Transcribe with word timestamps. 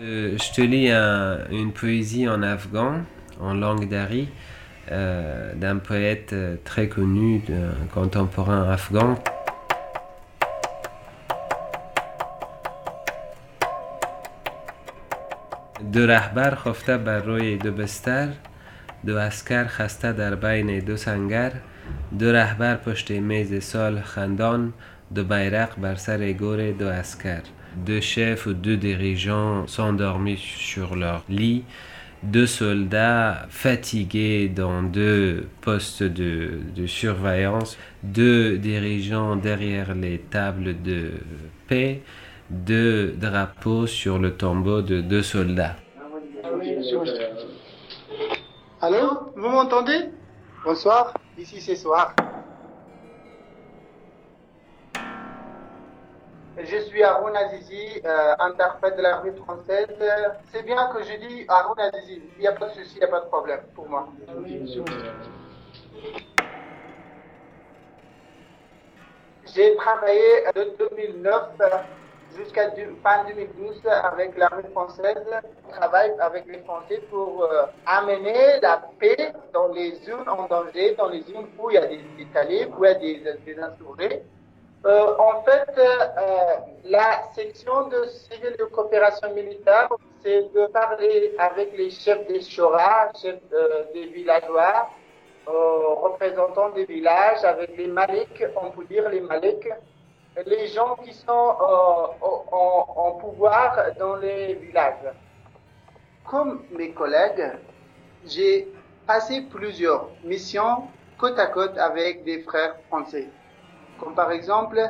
Euh, 0.00 0.36
je 0.36 0.52
te 0.52 0.60
lis 0.60 0.90
une 1.50 1.72
poésie 1.72 2.28
en 2.28 2.42
afghan, 2.42 3.02
en 3.40 3.54
langue 3.54 3.88
dari, 3.88 4.28
euh, 4.90 5.54
d'un 5.54 5.76
poète 5.76 6.32
euh, 6.32 6.56
très 6.64 6.88
connu, 6.88 7.38
d'un 7.38 7.86
contemporain 7.92 8.68
afghan. 8.70 9.16
دو 15.92 16.06
رهبر 16.06 16.54
خفته 16.54 16.96
بر 16.98 17.20
روی 17.20 17.56
دو 17.56 17.72
بستر 17.72 18.28
دو 19.06 19.18
اسکر 19.18 19.66
خسته 19.66 20.12
در 20.12 20.34
بین 20.34 20.78
دو 20.78 20.96
سنگر 20.96 21.52
دو 22.18 22.32
رهبر 22.32 22.76
پشت 22.76 23.10
میز 23.10 23.64
سال 23.64 24.00
خندان 24.00 24.72
دو 25.14 25.24
بیرق 25.24 25.78
بر 25.78 25.94
سر 25.94 26.32
گور 26.32 26.70
دو 26.70 26.88
اسکر 26.88 27.42
deux 27.75 28.01
chefs 28.01 28.45
ou 28.45 28.53
deux 28.53 28.77
dirigeants 28.77 29.67
s'endormis 29.67 30.37
sur 30.37 30.95
leur 30.95 31.23
lit, 31.29 31.63
deux 32.23 32.47
soldats 32.47 33.45
fatigués 33.49 34.49
dans 34.49 34.83
deux 34.83 35.47
postes 35.61 36.03
de, 36.03 36.59
surveillance, 36.85 37.77
deux 38.03 38.57
dirigeants 38.57 39.35
derrière 39.35 39.95
les 39.95 40.19
tables 40.19 40.81
de 40.81 41.11
paix, 41.67 42.01
deux 42.49 43.13
drapeaux 43.13 43.87
sur 43.87 44.19
le 44.19 44.33
tombeau 44.33 44.81
de 44.81 45.01
deux 45.01 45.23
soldats. 45.23 45.75
Allô 48.81 49.31
Vous 49.35 49.49
m'entendez? 49.49 50.09
Bonsoir, 50.65 51.13
ici 51.37 51.61
c'est 51.61 51.75
soir. 51.75 52.15
Je 56.61 56.77
suis 56.77 57.01
Haroun 57.03 57.35
Azizi, 57.37 58.01
euh, 58.03 58.35
interprète 58.39 58.97
de 58.97 59.01
la 59.01 59.17
rue 59.17 59.33
française. 59.33 59.87
C'est 60.51 60.63
bien 60.63 60.89
que 60.93 61.01
je 61.03 61.15
dis 61.15 61.45
Haroun 61.47 61.79
Azizi. 61.79 62.21
Il 62.35 62.41
n'y 62.41 62.47
a 62.47 62.51
pas 62.51 62.67
de 62.67 62.73
souci, 62.73 62.95
il 62.95 62.99
n'y 62.99 63.05
a 63.05 63.07
pas 63.07 63.21
de 63.21 63.27
problème 63.27 63.61
pour 63.73 63.87
moi. 63.87 64.09
J'ai 69.55 69.75
travaillé 69.77 70.43
de 70.53 70.75
2009 70.91 71.43
jusqu'à 72.35 72.71
fin 73.03 73.23
2012 73.25 73.81
avec 73.87 74.37
l'armée 74.37 74.69
française. 74.73 75.25
Je 75.65 75.75
travaille 75.77 76.11
avec 76.19 76.45
les 76.45 76.59
Français 76.59 77.01
pour 77.09 77.43
euh, 77.43 77.67
amener 77.85 78.59
la 78.61 78.83
paix 78.99 79.33
dans 79.53 79.69
les 79.69 79.95
zones 80.05 80.27
en 80.27 80.45
danger, 80.47 80.93
dans 80.95 81.07
les 81.07 81.21
zones 81.21 81.47
où 81.57 81.69
il 81.69 81.75
y 81.75 81.77
a 81.77 81.87
des, 81.87 82.01
talibs, 82.33 82.77
où 82.77 82.83
il 82.83 82.87
y 82.87 82.91
a 82.91 82.95
des, 82.95 83.23
des 83.45 83.59
insurgés. 83.59 84.23
Euh, 84.85 85.15
en 85.17 85.43
fait, 85.43 85.69
euh, 85.77 86.55
la 86.85 87.23
section 87.35 87.89
de 87.89 88.05
civil 88.05 88.55
de 88.57 88.63
coopération 88.65 89.33
militaire, 89.33 89.89
c'est 90.23 90.53
de 90.53 90.67
parler 90.67 91.35
avec 91.37 91.77
les 91.77 91.89
chefs 91.89 92.25
des 92.27 92.41
Shora, 92.41 93.11
chefs 93.21 93.41
euh, 93.51 93.83
des 93.93 94.05
villageois, 94.05 94.89
représentants 95.45 96.69
des 96.69 96.85
villages, 96.85 97.43
avec 97.43 97.75
les 97.75 97.87
Maliks, 97.87 98.45
on 98.61 98.69
peut 98.69 98.85
dire 98.85 99.09
les 99.09 99.19
Maliks, 99.19 99.67
les 100.45 100.67
gens 100.67 100.95
qui 101.03 101.11
sont 101.13 101.55
en 102.51 103.11
pouvoir 103.19 103.75
dans 103.97 104.15
les 104.17 104.53
villages. 104.53 105.11
Comme 106.23 106.61
mes 106.71 106.91
collègues, 106.91 107.51
j'ai 108.27 108.67
passé 109.07 109.41
plusieurs 109.49 110.09
missions 110.23 110.83
côte 111.17 111.39
à 111.39 111.47
côte 111.47 111.77
avec 111.79 112.23
des 112.23 112.43
frères 112.43 112.75
français 112.87 113.27
comme 113.99 114.15
par 114.15 114.31
exemple 114.31 114.81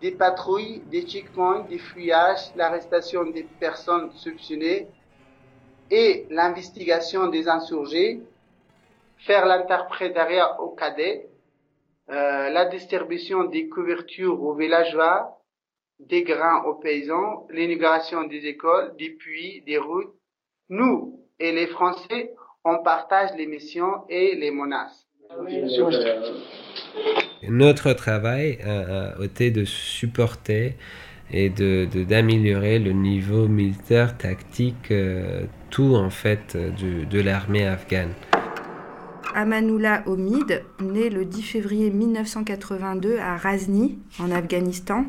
des 0.00 0.12
patrouilles, 0.12 0.80
des 0.90 1.02
checkpoints, 1.02 1.60
des 1.68 1.78
fouillages, 1.78 2.54
l'arrestation 2.56 3.24
des 3.24 3.44
personnes 3.58 4.10
soupçonnées 4.12 4.88
et 5.90 6.26
l'investigation 6.30 7.26
des 7.28 7.48
insurgés, 7.48 8.20
faire 9.18 9.44
l'interprétariat 9.46 10.60
aux 10.60 10.70
cadets, 10.70 11.28
euh, 12.10 12.48
la 12.50 12.64
distribution 12.66 13.44
des 13.44 13.68
couvertures 13.68 14.42
aux 14.42 14.54
villageois, 14.54 15.38
des 15.98 16.22
grains 16.22 16.62
aux 16.64 16.74
paysans, 16.74 17.46
l'immigration 17.50 18.24
des 18.24 18.46
écoles, 18.46 18.94
des 18.96 19.10
puits, 19.10 19.62
des 19.66 19.78
routes. 19.78 20.14
Nous 20.70 21.20
et 21.38 21.52
les 21.52 21.66
Français, 21.66 22.32
on 22.64 22.82
partage 22.82 23.30
les 23.36 23.46
missions 23.46 24.04
et 24.08 24.34
les 24.34 24.50
menaces. 24.50 25.06
Notre 27.48 27.92
travail 27.94 28.58
a, 28.64 29.14
été 29.22 29.50
de 29.50 29.64
supporter 29.64 30.76
et 31.32 31.48
de, 31.48 31.86
d'améliorer 32.04 32.78
le 32.78 32.92
niveau 32.92 33.48
militaire, 33.48 34.18
tactique, 34.18 34.90
euh, 34.90 35.44
tout 35.70 35.94
en 35.94 36.10
fait 36.10 36.56
de, 36.56 37.04
de 37.04 37.20
l'armée 37.20 37.66
afghane. 37.66 38.12
Amanullah 39.34 40.02
Omid, 40.06 40.64
né 40.80 41.08
le 41.08 41.24
10 41.24 41.42
février 41.42 41.90
1982 41.90 43.18
à 43.18 43.36
Razni, 43.36 43.98
en 44.18 44.30
Afghanistan. 44.32 45.06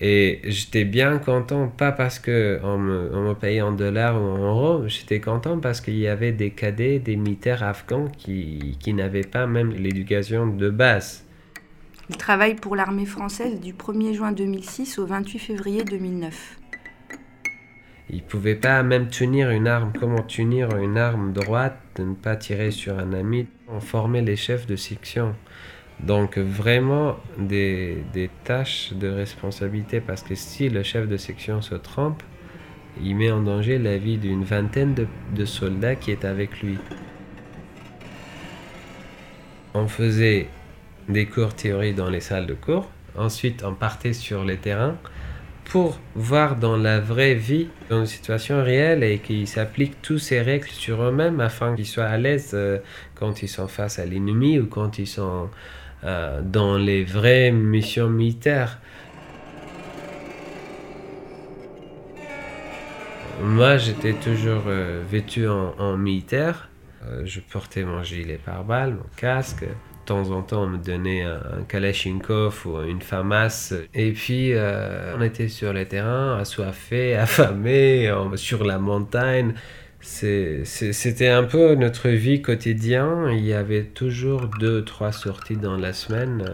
Et 0.00 0.40
j'étais 0.44 0.84
bien 0.84 1.18
content, 1.18 1.68
pas 1.68 1.92
parce 1.92 2.18
qu'on 2.18 2.78
me, 2.78 3.10
on 3.14 3.28
me 3.28 3.34
payait 3.34 3.60
en 3.60 3.72
dollars 3.72 4.16
ou 4.16 4.24
en 4.24 4.38
euros, 4.38 4.88
j'étais 4.88 5.20
content 5.20 5.58
parce 5.58 5.80
qu'il 5.80 5.98
y 5.98 6.08
avait 6.08 6.32
des 6.32 6.50
cadets, 6.50 6.98
des 6.98 7.16
militaires 7.16 7.62
afghans 7.62 8.08
qui, 8.16 8.76
qui 8.80 8.94
n'avaient 8.94 9.20
pas 9.20 9.46
même 9.46 9.70
l'éducation 9.70 10.46
de 10.46 10.70
base. 10.70 11.24
Il 12.12 12.18
travaille 12.18 12.56
pour 12.56 12.76
l'armée 12.76 13.06
française 13.06 13.58
du 13.58 13.72
1er 13.72 14.12
juin 14.12 14.32
2006 14.32 14.98
au 14.98 15.06
28 15.06 15.38
février 15.38 15.82
2009. 15.82 16.58
Il 18.10 18.16
ne 18.16 18.20
pouvait 18.20 18.54
pas 18.54 18.82
même 18.82 19.08
tenir 19.08 19.48
une 19.48 19.66
arme. 19.66 19.94
Comment 19.98 20.20
tenir 20.20 20.76
une 20.76 20.98
arme 20.98 21.32
droite, 21.32 21.80
de 21.96 22.04
ne 22.04 22.14
pas 22.14 22.36
tirer 22.36 22.70
sur 22.70 22.98
un 22.98 23.14
ami 23.14 23.46
On 23.66 23.80
formait 23.80 24.20
les 24.20 24.36
chefs 24.36 24.66
de 24.66 24.76
section? 24.76 25.34
Donc 26.00 26.36
vraiment 26.36 27.16
des, 27.38 28.04
tâches 28.44 28.92
de 28.92 29.08
responsabilité 29.08 30.02
parce 30.02 30.22
que 30.22 30.34
si 30.34 30.68
le 30.68 30.82
chef 30.82 31.08
de 31.08 31.16
section 31.16 31.62
se 31.62 31.76
trompe, 31.76 32.22
il 33.02 33.16
met 33.16 33.30
en 33.30 33.40
danger 33.40 33.78
la 33.78 33.96
vie 33.96 34.18
d'une 34.18 34.44
vingtaine 34.44 34.92
de, 34.92 35.06
de 35.34 35.46
soldats 35.46 35.96
qui 35.96 36.10
est 36.10 36.26
avec 36.26 36.60
lui. 36.60 36.76
On 39.72 39.88
faisait 39.88 40.50
des 41.12 41.26
cours 41.26 41.54
théorie 41.54 41.94
dans 41.94 42.10
les 42.10 42.20
salles 42.20 42.46
de 42.46 42.54
cours. 42.54 42.88
Ensuite, 43.16 43.62
on 43.64 43.74
partait 43.74 44.14
sur 44.14 44.44
les 44.44 44.56
terrains 44.56 44.96
pour 45.64 45.98
voir 46.14 46.56
dans 46.56 46.76
la 46.76 47.00
vraie 47.00 47.34
vie, 47.34 47.68
dans 47.88 48.00
une 48.00 48.06
situation 48.06 48.62
réelle 48.62 49.02
et 49.02 49.18
qu'ils 49.18 49.46
s'appliquent 49.46 50.00
tous 50.02 50.18
ces 50.18 50.40
règles 50.40 50.68
sur 50.68 51.02
eux-mêmes 51.02 51.40
afin 51.40 51.74
qu'ils 51.74 51.86
soient 51.86 52.06
à 52.06 52.18
l'aise 52.18 52.50
euh, 52.54 52.78
quand 53.14 53.42
ils 53.42 53.48
sont 53.48 53.68
face 53.68 53.98
à 53.98 54.04
l'ennemi 54.04 54.58
ou 54.58 54.66
quand 54.66 54.98
ils 54.98 55.06
sont 55.06 55.48
euh, 56.04 56.40
dans 56.42 56.76
les 56.76 57.04
vraies 57.04 57.52
missions 57.52 58.08
militaires. 58.08 58.80
Moi, 63.42 63.76
j'étais 63.76 64.14
toujours 64.14 64.64
euh, 64.66 65.02
vêtu 65.08 65.48
en, 65.48 65.74
en 65.78 65.96
militaire. 65.96 66.68
je 67.24 67.40
portais 67.40 67.84
mon 67.84 68.02
gilet 68.02 68.38
pare-balles, 68.44 68.94
mon 68.94 69.10
casque. 69.16 69.64
Temps 70.04 70.30
en 70.30 70.42
temps, 70.42 70.62
on 70.62 70.66
me 70.66 70.78
donnait 70.78 71.22
un, 71.22 71.62
Kalachnikov 71.68 72.66
ou 72.66 72.80
une 72.82 73.00
FAMAS. 73.00 73.72
Et 73.94 74.12
puis, 74.12 74.52
euh, 74.52 75.14
on 75.16 75.22
était 75.22 75.48
sur 75.48 75.72
les 75.72 75.86
terrains, 75.86 76.38
assoiffés, 76.38 77.16
affamés, 77.16 78.12
sur 78.36 78.64
la 78.64 78.78
montagne. 78.78 79.54
C'était 80.00 81.28
un 81.28 81.44
peu 81.44 81.76
notre 81.76 82.08
vie 82.08 82.42
quotidienne. 82.42 83.28
Il 83.30 83.44
y 83.44 83.54
avait 83.54 83.84
toujours 83.84 84.48
deux, 84.58 84.84
trois 84.84 85.12
sorties 85.12 85.56
dans 85.56 85.76
la 85.76 85.92
semaine. 85.92 86.44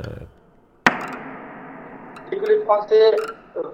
les 2.30 2.60
Français 2.64 3.16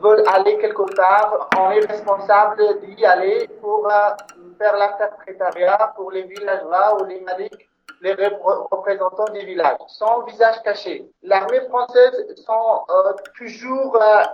veulent 0.01 0.25
aller 0.33 0.57
quelque 0.59 0.95
part, 0.95 1.49
on 1.59 1.71
est 1.73 1.85
responsable 1.87 2.63
d'y 2.83 3.05
aller 3.05 3.49
pour 3.61 3.87
euh, 3.87 4.11
faire 4.59 4.77
l'interprétariat 4.77 5.93
pour 5.97 6.11
les 6.13 6.23
villageois 6.23 7.01
ou 7.01 7.05
les 7.07 7.21
maliques 7.21 7.69
les 8.05 8.29
représentants 8.71 9.33
des 9.33 9.47
villages, 9.47 9.79
sans 9.89 10.25
visage 10.25 10.57
caché. 10.63 11.07
L'armée 11.23 11.61
française 11.71 12.13
sont 12.37 12.85
euh, 12.91 13.13
toujours, 13.37 13.97
euh, 13.97 14.25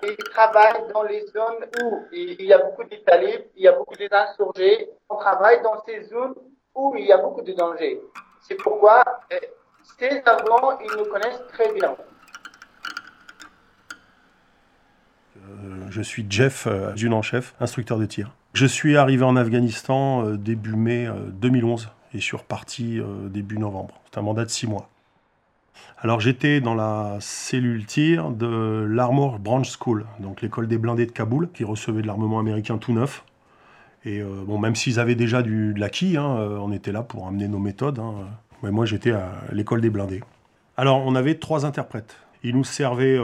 dans 0.92 1.02
les 1.04 1.24
zones 1.26 1.66
où 1.82 2.00
il 2.12 2.42
y 2.42 2.52
a 2.52 2.58
beaucoup 2.58 2.82
de 2.82 2.96
talibs, 3.06 3.44
il 3.54 3.62
y 3.62 3.68
a 3.68 3.72
beaucoup 3.72 3.94
d'insurgés. 3.94 4.90
On 5.08 5.16
travaille 5.16 5.62
dans 5.62 5.80
ces 5.86 6.02
zones 6.04 6.34
où 6.74 6.94
il 6.96 7.06
y 7.06 7.12
a 7.12 7.18
beaucoup 7.18 7.42
de 7.42 7.52
dangers. 7.52 8.00
C'est 8.40 8.56
pourquoi 8.56 9.04
euh, 9.32 9.36
ces 9.98 10.20
Afghans, 10.26 10.78
ils 10.80 10.98
nous 10.98 11.04
connaissent 11.04 11.42
très 11.52 11.72
bien. 11.72 11.96
Je 15.90 16.02
suis 16.02 16.26
Jeff, 16.28 16.66
adjudant-chef, 16.66 17.54
instructeur 17.60 17.98
de 17.98 18.06
tir. 18.06 18.30
Je 18.52 18.66
suis 18.66 18.96
arrivé 18.96 19.24
en 19.24 19.36
Afghanistan 19.36 20.24
début 20.34 20.74
mai 20.74 21.08
2011 21.32 21.88
et 22.12 22.18
je 22.18 22.24
suis 22.24 22.36
reparti 22.36 22.98
euh, 22.98 23.28
début 23.28 23.58
novembre. 23.58 24.00
C'est 24.10 24.18
un 24.18 24.22
mandat 24.22 24.44
de 24.44 24.50
six 24.50 24.66
mois. 24.66 24.88
Alors 25.98 26.20
j'étais 26.20 26.60
dans 26.60 26.74
la 26.74 27.16
cellule 27.20 27.86
tir 27.86 28.30
de 28.30 28.86
l'Armor 28.88 29.38
Branch 29.38 29.66
School, 29.78 30.06
donc 30.18 30.42
l'école 30.42 30.66
des 30.66 30.78
blindés 30.78 31.06
de 31.06 31.12
Kaboul, 31.12 31.50
qui 31.52 31.64
recevait 31.64 32.02
de 32.02 32.06
l'armement 32.06 32.38
américain 32.38 32.78
tout 32.78 32.92
neuf. 32.92 33.24
Et 34.04 34.22
bon, 34.22 34.58
même 34.58 34.74
s'ils 34.74 34.98
avaient 34.98 35.14
déjà 35.14 35.42
du, 35.42 35.74
de 35.74 35.80
l'acquis, 35.80 36.16
hein, 36.16 36.24
on 36.24 36.72
était 36.72 36.90
là 36.90 37.02
pour 37.02 37.26
amener 37.26 37.48
nos 37.48 37.58
méthodes. 37.58 37.98
Hein. 37.98 38.14
Mais 38.62 38.70
moi, 38.70 38.86
j'étais 38.86 39.12
à 39.12 39.30
l'école 39.52 39.82
des 39.82 39.90
blindés. 39.90 40.22
Alors, 40.78 41.02
on 41.06 41.14
avait 41.14 41.34
trois 41.34 41.66
interprètes. 41.66 42.16
Ils 42.42 42.56
nous 42.56 42.64
servaient, 42.64 43.18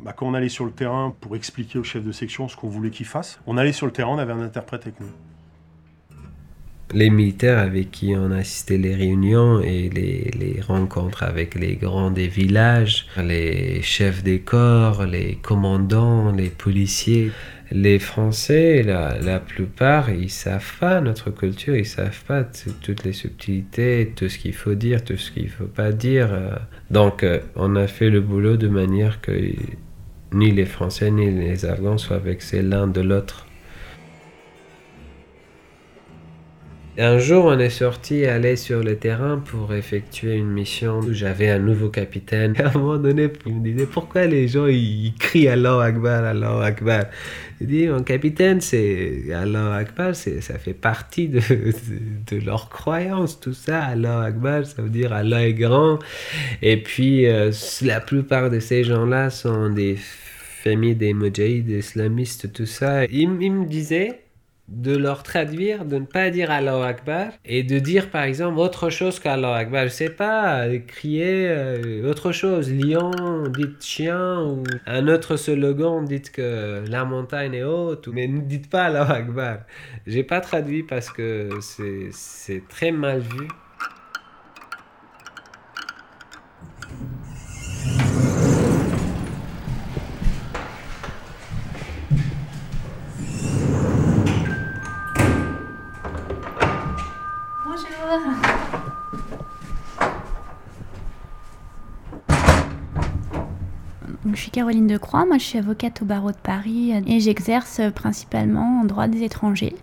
bah, 0.00 0.12
quand 0.12 0.26
on 0.26 0.34
allait 0.34 0.48
sur 0.48 0.64
le 0.64 0.72
terrain, 0.72 1.14
pour 1.20 1.36
expliquer 1.36 1.78
au 1.78 1.84
chef 1.84 2.02
de 2.02 2.10
section 2.10 2.48
ce 2.48 2.56
qu'on 2.56 2.68
voulait 2.68 2.90
qu'il 2.90 3.06
fasse. 3.06 3.40
On 3.46 3.56
allait 3.56 3.72
sur 3.72 3.86
le 3.86 3.92
terrain, 3.92 4.10
on 4.10 4.18
avait 4.18 4.32
un 4.32 4.42
interprète 4.42 4.82
avec 4.82 5.00
nous 5.00 5.06
les 6.94 7.10
militaires 7.10 7.58
avec 7.58 7.90
qui 7.90 8.14
on 8.16 8.30
assistait 8.30 8.78
les 8.78 8.94
réunions 8.94 9.60
et 9.60 9.88
les, 9.88 10.60
rencontres 10.66 11.22
avec 11.22 11.54
les 11.54 11.76
grands 11.76 12.10
des 12.10 12.28
villages, 12.28 13.06
les 13.22 13.82
chefs 13.82 14.22
des 14.22 14.40
corps, 14.40 15.04
les 15.04 15.38
commandants, 15.42 16.32
les 16.32 16.48
policiers. 16.48 17.30
Les 17.72 17.98
Français, 17.98 18.84
la, 18.84 19.40
plupart, 19.40 20.10
ils 20.10 20.30
savent 20.30 20.78
pas 20.78 21.00
notre 21.00 21.30
culture, 21.30 21.74
ils 21.74 21.84
savent 21.84 22.22
pas 22.24 22.44
toutes 22.44 23.02
les 23.02 23.12
subtilités, 23.12 24.12
tout 24.14 24.28
ce 24.28 24.38
qu'il 24.38 24.54
faut 24.54 24.74
dire, 24.74 25.02
tout 25.02 25.16
ce 25.16 25.32
qu'il 25.32 25.48
faut 25.48 25.64
pas 25.66 25.90
dire. 25.90 26.28
Donc, 26.92 27.24
euh, 27.24 27.40
on 27.56 27.74
a 27.74 27.88
fait 27.88 28.08
le 28.08 28.20
boulot 28.20 28.56
de 28.56 28.68
manière 28.68 29.20
que 29.20 29.32
ni 30.32 30.52
les 30.52 30.64
Français 30.64 31.10
ni 31.10 31.28
les 31.28 31.64
Afghans 31.64 31.98
soient 31.98 32.18
vexés 32.18 32.62
l'un 32.62 32.86
de 32.86 33.00
l'autre. 33.00 33.46
Un 36.98 37.18
jour, 37.18 37.44
on 37.44 37.58
est 37.58 37.68
sorti 37.68 38.24
aller 38.24 38.56
sur 38.56 38.82
le 38.82 38.96
terrain 38.96 39.36
pour 39.36 39.74
effectuer 39.74 40.36
une 40.36 40.48
mission 40.48 41.00
où 41.00 41.12
j'avais 41.12 41.50
un 41.50 41.58
nouveau 41.58 41.90
capitaine. 41.90 42.54
À 42.58 42.68
un 42.68 42.72
moment 42.72 42.96
donné, 42.96 43.28
il 43.44 43.56
me 43.56 43.62
disait 43.62 43.84
pourquoi 43.84 44.24
les 44.24 44.48
gens 44.48 44.66
ils 44.66 45.12
crient 45.18 45.48
Allah 45.48 45.78
Akbar, 45.82 46.24
Allah 46.24 46.62
Akbar? 46.62 47.04
Il 47.60 47.66
dit 47.66 47.86
mon 47.88 48.02
capitaine, 48.02 48.62
c'est 48.62 49.24
Allah 49.30 49.74
Akbar, 49.74 50.14
ça 50.14 50.58
fait 50.58 50.72
partie 50.72 51.28
de, 51.28 51.40
leur 52.42 52.70
croyance, 52.70 53.40
tout 53.40 53.52
ça. 53.52 53.82
Allah 53.82 54.22
Akbar, 54.22 54.64
ça 54.64 54.80
veut 54.80 54.88
dire 54.88 55.12
Allah 55.12 55.46
est 55.46 55.52
grand. 55.52 55.98
Et 56.62 56.78
puis, 56.82 57.26
euh, 57.26 57.50
la 57.82 58.00
plupart 58.00 58.48
de 58.48 58.58
ces 58.58 58.84
gens-là 58.84 59.28
sont 59.28 59.68
des 59.68 59.96
familles 59.96 60.94
des 60.94 61.12
mujahid, 61.12 61.66
des 61.66 61.80
islamistes, 61.80 62.54
tout 62.54 62.64
ça. 62.64 63.04
Il 63.04 63.28
me 63.28 63.66
disait 63.66 64.20
de 64.68 64.96
leur 64.96 65.22
traduire, 65.22 65.84
de 65.84 65.98
ne 65.98 66.06
pas 66.06 66.30
dire 66.30 66.50
Allah 66.50 66.84
Akbar 66.84 67.28
et 67.44 67.62
de 67.62 67.78
dire 67.78 68.10
par 68.10 68.24
exemple 68.24 68.58
autre 68.58 68.90
chose 68.90 69.20
qu'Allah 69.20 69.54
Akbar. 69.54 69.84
Je 69.84 69.88
sais 69.88 70.10
pas, 70.10 70.66
crier 70.86 71.48
euh, 71.48 72.08
autre 72.08 72.32
chose, 72.32 72.72
lion, 72.72 73.10
dites 73.48 73.84
chien 73.84 74.42
ou 74.42 74.64
un 74.86 75.06
autre 75.08 75.36
slogan, 75.36 76.04
dites 76.04 76.32
que 76.32 76.82
la 76.88 77.04
montagne 77.04 77.54
est 77.54 77.62
haute, 77.62 78.08
mais 78.08 78.26
ne 78.26 78.40
dites 78.40 78.68
pas 78.68 78.84
Allah 78.84 79.08
Akbar. 79.10 79.58
J'ai 80.06 80.24
pas 80.24 80.40
traduit 80.40 80.82
parce 80.82 81.10
que 81.10 81.50
c'est 81.60 82.62
très 82.68 82.90
mal 82.90 83.20
vu. 83.20 83.48
Je 104.36 104.42
suis 104.42 104.50
Caroline 104.50 104.86
Decroix, 104.86 105.24
moi 105.24 105.38
je 105.38 105.44
suis 105.44 105.58
avocate 105.58 106.02
au 106.02 106.04
barreau 106.04 106.30
de 106.30 106.36
Paris 106.36 106.92
et 107.06 107.20
j'exerce 107.20 107.80
principalement 107.94 108.82
en 108.82 108.84
droit 108.84 109.08
des 109.08 109.22
étrangers. 109.22 109.74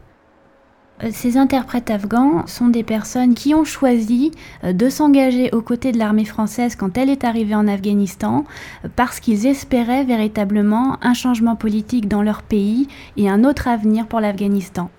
Euh, 1.04 1.10
ces 1.12 1.38
interprètes 1.38 1.90
afghans 1.90 2.46
sont 2.46 2.68
des 2.68 2.84
personnes 2.84 3.34
qui 3.34 3.56
ont 3.56 3.64
choisi 3.64 4.32
euh, 4.64 4.74
de 4.74 4.90
s'engager 4.90 5.50
aux 5.52 5.62
côtés 5.62 5.92
de 5.92 5.98
l'armée 5.98 6.26
française 6.26 6.76
quand 6.76 6.98
elle 6.98 7.10
est 7.10 7.24
arrivée 7.24 7.56
en 7.56 7.68
Afghanistan 7.68 8.46
euh, 8.86 8.90
parce 8.96 9.20
qu'ils 9.20 9.48
espéraient 9.48 10.04
véritablement 10.04 10.98
un 11.02 11.16
changement 11.16 11.56
politique 11.56 12.08
dans 12.08 12.22
leur 12.22 12.44
pays 12.44 12.88
et 13.18 13.30
un 13.30 13.44
autre 13.44 13.68
avenir 13.68 14.06
pour 14.06 14.20
l'Afghanistan. 14.20 14.92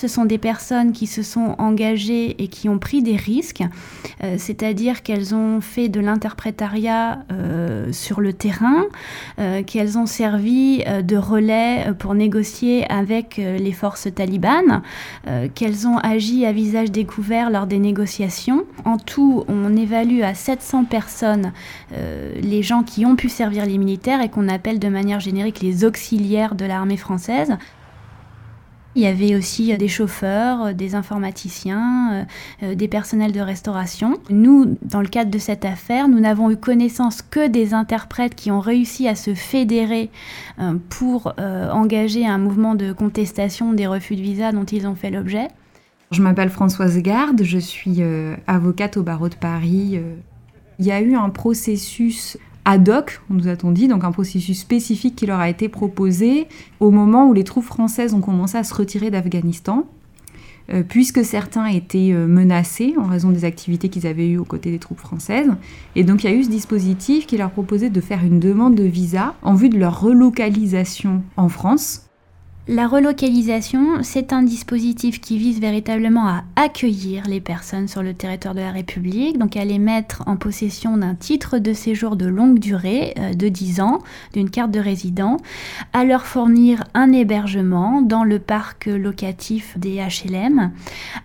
Ce 0.00 0.08
sont 0.08 0.24
des 0.24 0.38
personnes 0.38 0.92
qui 0.92 1.06
se 1.06 1.22
sont 1.22 1.56
engagées 1.58 2.42
et 2.42 2.48
qui 2.48 2.70
ont 2.70 2.78
pris 2.78 3.02
des 3.02 3.16
risques, 3.16 3.62
euh, 4.24 4.36
c'est-à-dire 4.38 5.02
qu'elles 5.02 5.34
ont 5.34 5.60
fait 5.60 5.90
de 5.90 6.00
l'interprétariat 6.00 7.18
euh, 7.30 7.92
sur 7.92 8.22
le 8.22 8.32
terrain, 8.32 8.86
euh, 9.38 9.62
qu'elles 9.62 9.98
ont 9.98 10.06
servi 10.06 10.82
de 11.02 11.16
relais 11.18 11.92
pour 11.98 12.14
négocier 12.14 12.90
avec 12.90 13.36
les 13.36 13.72
forces 13.72 14.08
talibanes, 14.14 14.80
qu'elles 15.54 15.86
ont 15.86 15.98
agi 15.98 16.46
à 16.46 16.52
visage 16.52 16.90
découvert 16.90 17.50
lors 17.50 17.66
des 17.66 17.78
négociations. 17.78 18.64
En 18.86 18.96
tout, 18.96 19.44
on 19.48 19.76
évalue 19.76 20.22
à 20.22 20.32
700 20.32 20.84
personnes 20.84 21.52
les 21.90 22.62
gens 22.62 22.82
qui 22.82 23.04
ont 23.04 23.16
pu 23.16 23.28
servir 23.28 23.66
les 23.66 23.76
militaires 23.76 24.22
et 24.22 24.30
qu'on 24.30 24.48
appelle 24.48 24.78
de 24.78 24.88
manière 24.88 25.20
générique 25.20 25.60
les 25.60 25.84
auxiliaires 25.84 26.54
de 26.54 26.64
l'armée 26.64 26.96
française. 26.96 27.58
Il 28.96 29.02
y 29.02 29.06
avait 29.06 29.36
aussi 29.36 29.72
euh, 29.72 29.76
des 29.76 29.88
chauffeurs, 29.88 30.66
euh, 30.66 30.72
des 30.72 30.96
informaticiens, 30.96 32.26
euh, 32.62 32.74
des 32.74 32.88
personnels 32.88 33.30
de 33.30 33.40
restauration. 33.40 34.18
Nous, 34.30 34.76
dans 34.82 35.00
le 35.00 35.06
cadre 35.06 35.30
de 35.30 35.38
cette 35.38 35.64
affaire, 35.64 36.08
nous 36.08 36.18
n'avons 36.18 36.50
eu 36.50 36.56
connaissance 36.56 37.22
que 37.22 37.46
des 37.46 37.72
interprètes 37.72 38.34
qui 38.34 38.50
ont 38.50 38.60
réussi 38.60 39.06
à 39.06 39.14
se 39.14 39.34
fédérer 39.34 40.10
pour 40.88 41.34
engager 41.38 42.26
un 42.26 42.38
mouvement 42.38 42.74
de 42.74 42.92
contestation 42.92 43.72
des 43.72 43.86
refus 43.86 44.16
de 44.16 44.20
visa 44.20 44.52
dont 44.52 44.64
ils 44.64 44.86
ont 44.86 44.94
fait 44.94 45.10
l'objet. 45.10 45.48
Je 46.10 46.22
m'appelle 46.22 46.50
Françoise 46.50 46.98
Garde, 46.98 47.42
je 47.42 47.58
suis 47.58 48.02
avocate 48.46 48.96
au 48.96 49.02
barreau 49.02 49.28
de 49.28 49.34
Paris. 49.34 50.00
Il 50.78 50.86
y 50.86 50.92
a 50.92 51.00
eu 51.00 51.14
un 51.14 51.30
processus 51.30 52.36
ad 52.64 52.88
hoc, 52.88 53.20
nous 53.30 53.48
a-t-on 53.48 53.72
dit, 53.72 53.88
donc 53.88 54.04
un 54.04 54.12
processus 54.12 54.60
spécifique 54.60 55.16
qui 55.16 55.26
leur 55.26 55.40
a 55.40 55.48
été 55.48 55.68
proposé 55.68 56.46
au 56.78 56.90
moment 56.90 57.28
où 57.28 57.32
les 57.32 57.44
troupes 57.44 57.64
françaises 57.64 58.14
ont 58.14 58.20
commencé 58.20 58.58
à 58.58 58.64
se 58.64 58.74
retirer 58.74 59.10
d'Afghanistan, 59.10 59.86
euh, 60.72 60.82
puisque 60.86 61.24
certains 61.24 61.66
étaient 61.66 62.12
euh, 62.12 62.26
menacés 62.26 62.94
en 62.98 63.06
raison 63.06 63.30
des 63.30 63.44
activités 63.44 63.88
qu'ils 63.88 64.06
avaient 64.06 64.28
eues 64.28 64.38
aux 64.38 64.44
côtés 64.44 64.70
des 64.70 64.78
troupes 64.78 65.00
françaises. 65.00 65.50
Et 65.96 66.04
donc 66.04 66.22
il 66.22 66.30
y 66.30 66.32
a 66.32 66.36
eu 66.36 66.44
ce 66.44 66.50
dispositif 66.50 67.26
qui 67.26 67.36
leur 67.36 67.50
proposait 67.50 67.90
de 67.90 68.00
faire 68.00 68.24
une 68.24 68.38
demande 68.38 68.74
de 68.74 68.84
visa 68.84 69.34
en 69.42 69.54
vue 69.54 69.68
de 69.68 69.78
leur 69.78 70.00
relocalisation 70.00 71.22
en 71.36 71.48
France 71.48 72.09
la 72.70 72.86
relocalisation, 72.86 74.04
c'est 74.04 74.32
un 74.32 74.42
dispositif 74.42 75.20
qui 75.20 75.38
vise 75.38 75.60
véritablement 75.60 76.28
à 76.28 76.44
accueillir 76.54 77.24
les 77.26 77.40
personnes 77.40 77.88
sur 77.88 78.00
le 78.00 78.14
territoire 78.14 78.54
de 78.54 78.60
la 78.60 78.70
République, 78.70 79.38
donc 79.38 79.56
à 79.56 79.64
les 79.64 79.80
mettre 79.80 80.22
en 80.26 80.36
possession 80.36 80.96
d'un 80.96 81.16
titre 81.16 81.58
de 81.58 81.72
séjour 81.72 82.14
de 82.14 82.26
longue 82.26 82.60
durée 82.60 83.12
euh, 83.18 83.34
de 83.34 83.48
10 83.48 83.80
ans, 83.80 83.98
d'une 84.34 84.50
carte 84.50 84.70
de 84.70 84.78
résident, 84.78 85.38
à 85.92 86.04
leur 86.04 86.26
fournir 86.26 86.84
un 86.94 87.10
hébergement 87.12 88.02
dans 88.02 88.22
le 88.22 88.38
parc 88.38 88.86
locatif 88.86 89.76
des 89.76 89.96
HLM, 89.96 90.70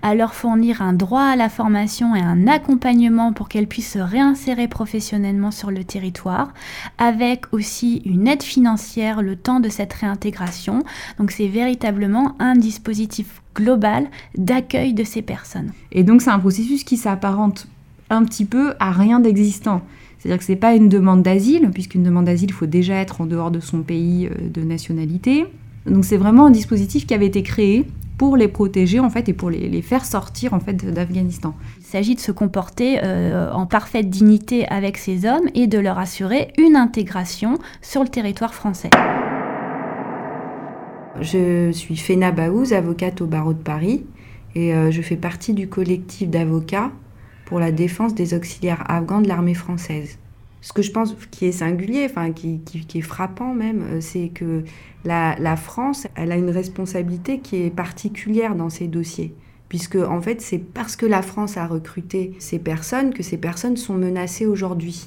à 0.02 0.16
leur 0.16 0.34
fournir 0.34 0.82
un 0.82 0.94
droit 0.94 1.25
à 1.25 1.36
la 1.36 1.50
formation 1.50 2.16
et 2.16 2.22
un 2.22 2.48
accompagnement 2.48 3.34
pour 3.34 3.50
qu'elles 3.50 3.68
puissent 3.68 3.94
se 3.94 4.00
réinsérer 4.00 4.68
professionnellement 4.68 5.52
sur 5.52 5.70
le 5.70 5.84
territoire, 5.84 6.56
avec 6.98 7.54
aussi 7.54 8.02
une 8.04 8.28
aide 8.28 8.42
financière 8.42 9.22
le 9.22 9.36
temps 9.36 9.60
de 9.60 9.70
cette 9.70 9.94
réintégration. 9.94 10.84
C'est 11.36 11.48
véritablement 11.48 12.36
un 12.39 12.56
dispositif 12.56 13.42
global 13.56 14.08
d'accueil 14.38 14.94
de 14.94 15.04
ces 15.04 15.22
personnes. 15.22 15.72
Et 15.92 16.04
donc 16.04 16.22
c'est 16.22 16.30
un 16.30 16.39
processus 16.39 16.84
qui 16.84 16.96
s'apparente 16.96 17.68
un 18.10 18.24
petit 18.24 18.46
peu 18.46 18.74
à 18.80 18.92
rien 18.92 19.20
d'existant. 19.20 19.82
C'est-à-dire 20.18 20.39
que 20.39 20.46
ce 20.46 20.51
n'est 20.54 20.58
pas 20.58 20.75
une 20.75 20.89
demande 20.89 21.24
d'asile, 21.24 21.70
puisqu'une 21.74 22.04
demande 22.04 22.25
d'asile, 22.25 22.50
il 22.50 22.54
faut 22.54 22.65
déjà 22.65 22.96
être 22.96 23.22
en 23.22 23.25
dehors 23.25 23.51
de 23.51 23.60
son 23.60 23.82
pays 23.82 24.27
euh, 24.27 24.50
de 24.50 24.62
nationalité. 24.62 25.46
Donc 25.86 26.06
c'est 26.06 26.18
vraiment 26.18 26.46
un 26.46 26.51
dispositif 26.51 27.06
qui 27.06 27.13
avait 27.13 27.27
été 27.27 27.44
créé 27.44 27.86
pour 28.18 28.38
les 28.38 28.48
protéger 28.48 29.01
en 29.01 29.10
fait 29.10 29.27
et 29.27 29.34
pour 29.34 29.50
les, 29.50 29.82
faire 29.82 30.06
sortir 30.06 30.54
en 30.54 30.62
fait 30.62 30.86
d'Afghanistan. 30.86 31.54
Il 31.80 31.86
s'agit 31.86 32.15
de 32.15 32.22
se 32.22 32.32
comporter 32.32 33.00
euh, 33.04 33.51
en 33.51 33.65
parfaite 33.65 34.10
dignité 34.10 34.65
avec 34.70 34.98
ces 34.98 35.25
hommes 35.25 35.50
et 35.54 35.68
de 35.68 35.80
leur 35.80 36.00
assurer 36.00 36.54
une 36.58 36.77
intégration 36.77 37.60
sur 37.82 38.04
le 38.04 38.10
territoire 38.10 38.54
français. 38.54 38.89
Je 41.22 41.72
suis 41.72 41.96
Fena 41.96 42.32
Baouz, 42.32 42.74
avocate 42.74 43.22
au 43.22 43.26
barreau 43.26 43.54
de 43.54 43.62
Paris, 43.62 44.06
et 44.54 44.74
euh, 44.74 44.92
je 44.92 45.02
fais 45.02 45.16
partie 45.16 45.54
du 45.54 45.70
collectif 45.70 46.30
d'avocats 46.30 46.92
pour 47.46 47.60
la 47.60 47.72
défense 47.72 48.14
des 48.14 48.34
auxiliaires 48.34 48.84
afghans 48.90 49.22
de 49.22 49.28
l'armée 49.28 49.54
française. 49.54 50.18
Ce 50.62 50.74
que 50.74 50.82
je 50.82 50.92
pense 50.92 51.16
qui 51.32 51.46
est 51.46 51.52
singulier, 51.52 52.08
enfin 52.10 52.32
qui, 52.32 52.60
est 52.96 53.02
frappant 53.02 53.54
même, 53.54 53.84
euh, 53.84 54.02
c'est 54.02 54.30
que 54.30 54.64
la, 55.06 55.36
la, 55.40 55.56
France, 55.56 56.08
elle 56.16 56.32
a 56.32 56.38
une 56.38 56.50
responsabilité 56.50 57.40
qui 57.40 57.64
est 57.64 57.70
particulière 57.70 58.56
dans 58.56 58.70
ces 58.70 58.88
dossiers. 58.88 59.34
Puisque, 59.70 59.96
en 59.96 60.22
fait, 60.22 60.42
c'est 60.42 60.60
parce 60.60 60.96
que 60.96 61.06
la 61.06 61.22
France 61.22 61.58
a 61.58 61.66
recruté 61.66 62.34
ces 62.40 62.60
personnes 62.60 63.14
que 63.14 63.24
ces 63.24 63.38
personnes 63.38 63.78
sont 63.78 63.96
menacées 63.96 64.46
aujourd'hui. 64.46 65.06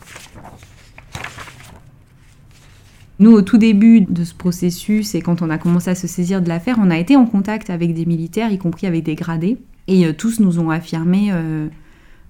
Nous, 3.21 3.33
au 3.33 3.43
tout 3.43 3.59
début 3.59 4.03
de 4.03 4.23
ce 4.23 4.33
processus 4.33 5.15
et 5.17 5.23
quand 5.23 5.43
on 5.43 5.51
a 5.51 5.59
commencé 5.59 5.91
à 5.91 5.97
se 5.97 6.07
saisir 6.07 6.41
de 6.41 6.49
l'affaire, 6.49 6.77
on 6.81 6.91
a 6.91 6.99
été 6.99 7.17
en 7.17 7.27
contact 7.27 7.69
avec 7.69 7.93
des 7.93 8.07
militaires, 8.07 8.53
y 8.53 8.59
compris 8.59 8.87
avec 8.87 9.03
des 9.03 9.17
gradés, 9.17 9.59
et 9.89 10.07
euh, 10.07 10.13
tous 10.13 10.39
nous 10.39 10.61
ont 10.61 10.71
affirmé 10.71 11.31
euh, 11.33 11.67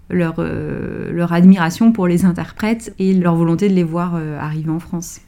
leur, 0.09 0.37
euh, 0.39 1.13
leur, 1.13 1.35
admiration 1.35 1.93
pour 1.93 2.07
les 2.07 2.25
interprètes 2.25 2.95
et 2.99 3.13
leur 3.13 3.35
volonté 3.35 3.69
de 3.69 3.75
les 3.75 3.85
voir 3.85 4.15
arriver 4.15 4.71
en 4.71 4.79
France. 4.79 5.21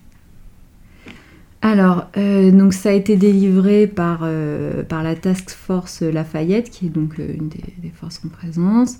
Alors, 1.62 2.06
donc 2.16 2.72
ça 2.72 2.88
a 2.88 2.92
été 2.92 3.16
délivré 3.16 3.86
par, 3.86 4.22
la 4.22 5.14
Task 5.14 5.50
Force 5.50 6.00
Lafayette, 6.00 6.70
qui 6.70 6.86
est 6.86 6.88
donc 6.88 7.18
une 7.18 7.48
des 7.48 7.92
forces 7.94 8.22
en 8.24 8.30
présence. 8.30 8.96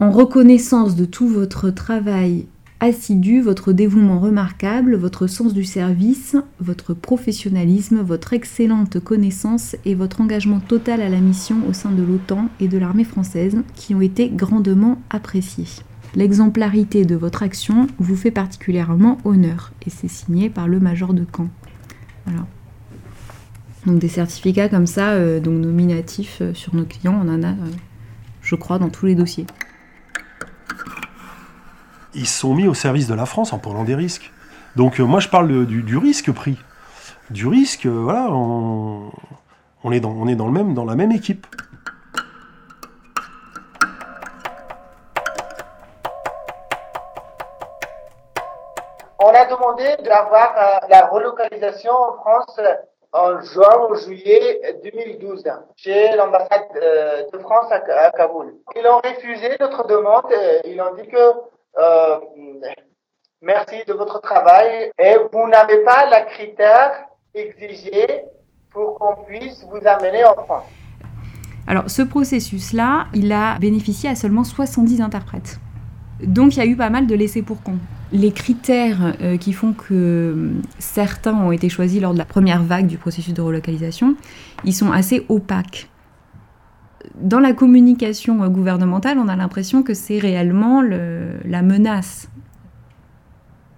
En 0.00 0.10
reconnaissance 0.10 0.96
de 0.96 1.04
tout 1.04 1.28
votre 1.28 1.70
travail 1.70 2.46
assidu, 2.80 3.40
votre 3.40 3.72
dévouement 3.72 4.20
remarquable, 4.20 4.94
votre 4.94 5.26
sens 5.26 5.52
du 5.52 5.64
service, 5.64 6.36
votre 6.60 6.94
professionnalisme, 6.94 8.00
votre 8.00 8.32
excellente 8.32 9.00
connaissance 9.00 9.76
et 9.84 9.94
votre 9.94 10.20
engagement 10.20 10.60
total 10.60 11.00
à 11.02 11.08
la 11.08 11.20
mission 11.20 11.56
au 11.68 11.72
sein 11.72 11.90
de 11.90 12.02
l'OTAN 12.02 12.48
et 12.60 12.68
de 12.68 12.78
l'armée 12.78 13.04
française 13.04 13.56
qui 13.74 13.94
ont 13.94 14.00
été 14.00 14.28
grandement 14.28 15.00
appréciés. 15.10 15.66
L'exemplarité 16.14 17.04
de 17.04 17.16
votre 17.16 17.42
action 17.42 17.86
vous 17.98 18.16
fait 18.16 18.30
particulièrement 18.30 19.18
honneur 19.24 19.72
et 19.86 19.90
c'est 19.90 20.08
signé 20.08 20.48
par 20.48 20.68
le 20.68 20.80
major 20.80 21.14
de 21.14 21.24
camp. 21.24 21.48
Voilà. 22.24 22.46
Donc 23.86 23.98
des 23.98 24.08
certificats 24.08 24.68
comme 24.68 24.86
ça, 24.86 25.10
euh, 25.12 25.40
donc 25.40 25.60
nominatifs 25.60 26.38
euh, 26.40 26.54
sur 26.54 26.74
nos 26.74 26.84
clients, 26.84 27.20
on 27.24 27.28
en 27.28 27.42
a, 27.42 27.50
euh, 27.50 27.70
je 28.42 28.54
crois, 28.54 28.78
dans 28.78 28.88
tous 28.88 29.06
les 29.06 29.14
dossiers 29.14 29.46
ils 32.14 32.26
sont 32.26 32.54
mis 32.54 32.66
au 32.66 32.74
service 32.74 33.06
de 33.06 33.14
la 33.14 33.26
France 33.26 33.52
en 33.52 33.58
prenant 33.58 33.84
des 33.84 33.94
risques. 33.94 34.32
Donc 34.76 35.00
euh, 35.00 35.04
moi 35.04 35.20
je 35.20 35.28
parle 35.28 35.66
du, 35.66 35.96
risque 35.96 36.32
pris. 36.32 36.58
Du 37.30 37.46
risque, 37.46 37.86
euh, 37.86 37.90
voilà, 37.90 38.28
on, 38.30 39.10
est, 39.92 40.00
dans, 40.00 40.10
on 40.10 40.28
est 40.28 40.34
dans, 40.34 40.46
le 40.46 40.52
même, 40.52 40.74
dans 40.74 40.84
la 40.84 40.94
même 40.94 41.12
équipe. 41.12 41.46
On 49.18 49.28
a 49.30 49.44
demandé 49.46 49.96
d'avoir 50.04 50.54
euh, 50.56 50.86
la 50.88 51.06
relocalisation 51.06 51.92
en 51.92 52.12
France 52.14 52.60
en 53.12 53.40
juin 53.40 53.88
ou 53.90 53.94
juillet 53.94 54.60
2012 54.84 55.44
chez 55.76 56.14
l'ambassade 56.14 56.68
de 57.32 57.38
France 57.38 57.66
à, 57.72 58.10
Kaboul. 58.10 58.54
Ils 58.76 58.86
ont 58.86 58.98
refusé 58.98 59.56
notre 59.58 59.86
demande. 59.86 60.32
Ils 60.64 60.80
ont 60.80 60.94
dit 60.94 61.08
que 61.08 61.32
euh, 61.76 62.18
merci 63.42 63.76
de 63.86 63.92
votre 63.92 64.20
travail 64.20 64.90
et 64.98 65.16
vous 65.32 65.48
n'avez 65.48 65.84
pas 65.84 66.08
la 66.08 66.22
critère 66.22 66.92
exigé 67.34 68.24
pour 68.70 68.98
qu'on 68.98 69.24
puisse 69.24 69.64
vous 69.64 69.86
amener 69.86 70.24
en 70.24 70.34
France. 70.44 70.66
Alors 71.66 71.90
ce 71.90 72.02
processus-là, 72.02 73.08
il 73.14 73.32
a 73.32 73.58
bénéficié 73.58 74.08
à 74.08 74.14
seulement 74.14 74.44
70 74.44 75.02
interprètes. 75.02 75.60
Donc 76.22 76.56
il 76.56 76.58
y 76.58 76.62
a 76.62 76.66
eu 76.66 76.76
pas 76.76 76.90
mal 76.90 77.06
de 77.06 77.14
laissés 77.14 77.42
pour 77.42 77.62
compte. 77.62 77.78
Les 78.10 78.32
critères 78.32 79.14
euh, 79.20 79.36
qui 79.36 79.52
font 79.52 79.74
que 79.74 79.92
euh, 79.92 80.50
certains 80.78 81.34
ont 81.34 81.52
été 81.52 81.68
choisis 81.68 82.00
lors 82.00 82.14
de 82.14 82.18
la 82.18 82.24
première 82.24 82.62
vague 82.62 82.86
du 82.86 82.96
processus 82.96 83.34
de 83.34 83.42
relocalisation, 83.42 84.16
ils 84.64 84.72
sont 84.72 84.92
assez 84.92 85.26
opaques 85.28 85.88
dans 87.20 87.40
la 87.40 87.52
communication 87.52 88.46
gouvernementale, 88.48 89.18
on 89.18 89.28
a 89.28 89.36
l'impression 89.36 89.82
que 89.82 89.94
c'est 89.94 90.18
réellement 90.18 90.82
la 90.82 91.62
menace. 91.62 92.28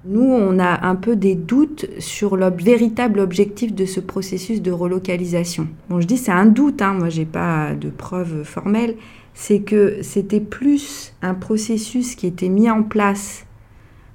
Nous, 0.06 0.22
on 0.22 0.58
a 0.58 0.87
un 0.87 0.94
peu 0.94 1.14
des 1.14 1.34
doutes 1.34 1.87
sur 1.99 2.37
le 2.37 2.50
véritable 2.50 3.20
objectif 3.20 3.75
de 3.75 3.84
ce 3.84 4.00
processus 4.00 4.62
de 4.62 4.72
relocalisation. 4.72 5.68
Bon, 5.90 6.00
je 6.00 6.06
dis 6.06 6.16
c'est 6.16 6.32
un 6.32 6.46
doute, 6.46 6.80
hein, 6.80 6.94
moi 6.94 7.10
j'ai 7.10 7.26
pas 7.26 7.75
de 7.75 7.90
preuves 7.90 8.42
formelles, 8.44 8.96
c'est 9.34 9.60
que 9.60 9.99
c'était 10.00 10.40
plus 10.40 11.12
un 11.20 11.34
processus 11.34 12.14
qui 12.14 12.26
était 12.26 12.49
mis 12.49 12.70
en 12.70 12.82
place 12.82 13.44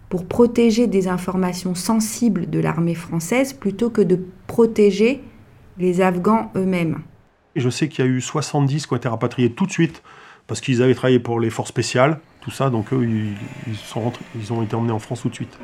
pour 0.10 0.26
protéger 0.26 0.88
des 0.88 1.08
informations 1.08 1.76
sensibles 1.76 2.50
de 2.50 2.60
l'armée 2.60 2.96
française 2.96 3.54
plutôt 3.54 3.92
que 3.92 4.02
de 4.02 4.20
protéger 4.48 5.22
les 5.78 6.02
Afghans 6.02 6.52
eux-mêmes. 6.56 7.00
Et 7.56 7.62
je 7.62 7.70
sais 7.70 7.88
qu'il 7.88 8.04
y 8.04 8.08
a 8.08 8.12
eu 8.12 8.22
70 8.22 8.88
qui 8.88 8.94
ont 8.94 8.98
été 8.98 9.08
rapatriés 9.08 9.52
tout 9.52 9.66
de 9.66 9.72
suite 9.72 10.02
parce 10.48 10.62
qu'ils 10.62 10.82
avaient 10.82 10.94
travaillé 10.94 11.20
pour 11.20 11.40
les 11.40 11.50
forces 11.50 11.70
spéciales, 11.70 12.20
tout 12.42 12.52
ça, 12.52 12.70
donc 12.70 12.94
eux, 12.94 13.04
ils, 13.68 13.76
sont 13.76 14.14
ils 14.36 14.54
ont 14.54 14.62
été 14.62 14.76
emmenés 14.76 14.92
en 14.92 15.00
France 15.00 15.22
tout 15.22 15.30
de 15.30 15.34
suite. 15.34 15.58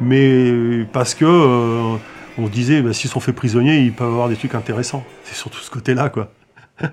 Mais 0.00 0.84
parce 0.92 1.14
que 1.14 1.24
euh, 1.24 1.96
on 2.38 2.46
se 2.46 2.52
disait, 2.52 2.82
bah, 2.82 2.92
s'ils 2.92 3.10
sont 3.10 3.18
faits 3.18 3.34
prisonniers, 3.34 3.78
ils 3.78 3.92
peuvent 3.92 4.12
avoir 4.12 4.28
des 4.28 4.36
trucs 4.36 4.54
intéressants. 4.54 5.04
C'est 5.24 5.34
surtout 5.34 5.58
ce 5.58 5.70
côté-là, 5.70 6.08
quoi. 6.08 6.30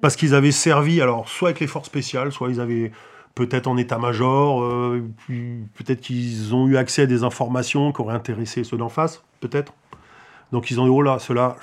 parce 0.00 0.16
qu'ils 0.16 0.34
avaient 0.34 0.52
servi, 0.52 1.02
alors 1.02 1.28
soit 1.28 1.50
avec 1.50 1.60
les 1.60 1.66
forces 1.66 1.86
spéciales, 1.86 2.32
soit 2.32 2.48
ils 2.48 2.60
avaient 2.60 2.90
peut-être 3.34 3.66
en 3.66 3.76
état-major, 3.76 4.62
euh, 4.62 5.04
peut-être 5.28 6.00
qu'ils 6.00 6.54
ont 6.54 6.66
eu 6.66 6.76
accès 6.76 7.02
à 7.02 7.06
des 7.06 7.24
informations 7.24 7.92
qui 7.92 8.00
auraient 8.00 8.14
intéressé 8.14 8.64
ceux 8.64 8.76
d'en 8.76 8.88
face, 8.88 9.22
peut-être. 9.40 9.74
Donc 10.52 10.70
ils 10.70 10.80
ont 10.80 10.84
dit, 10.84 10.90
oh 10.90 11.02
là, 11.02 11.18
ceux-là, 11.18 11.56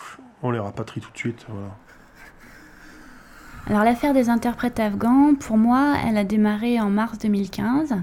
on 0.44 0.52
les 0.52 0.60
rapatrie 0.60 1.02
tout 1.02 1.12
de 1.12 1.18
suite. 1.18 1.46
Voilà. 1.50 1.70
Alors 3.70 3.84
l'affaire 3.84 4.14
des 4.14 4.30
interprètes 4.30 4.80
afghans, 4.80 5.36
pour 5.36 5.56
moi, 5.56 5.94
elle 6.08 6.18
a 6.18 6.24
démarré 6.24 6.80
en 6.80 6.90
mars 6.90 7.20
2015, 7.20 7.94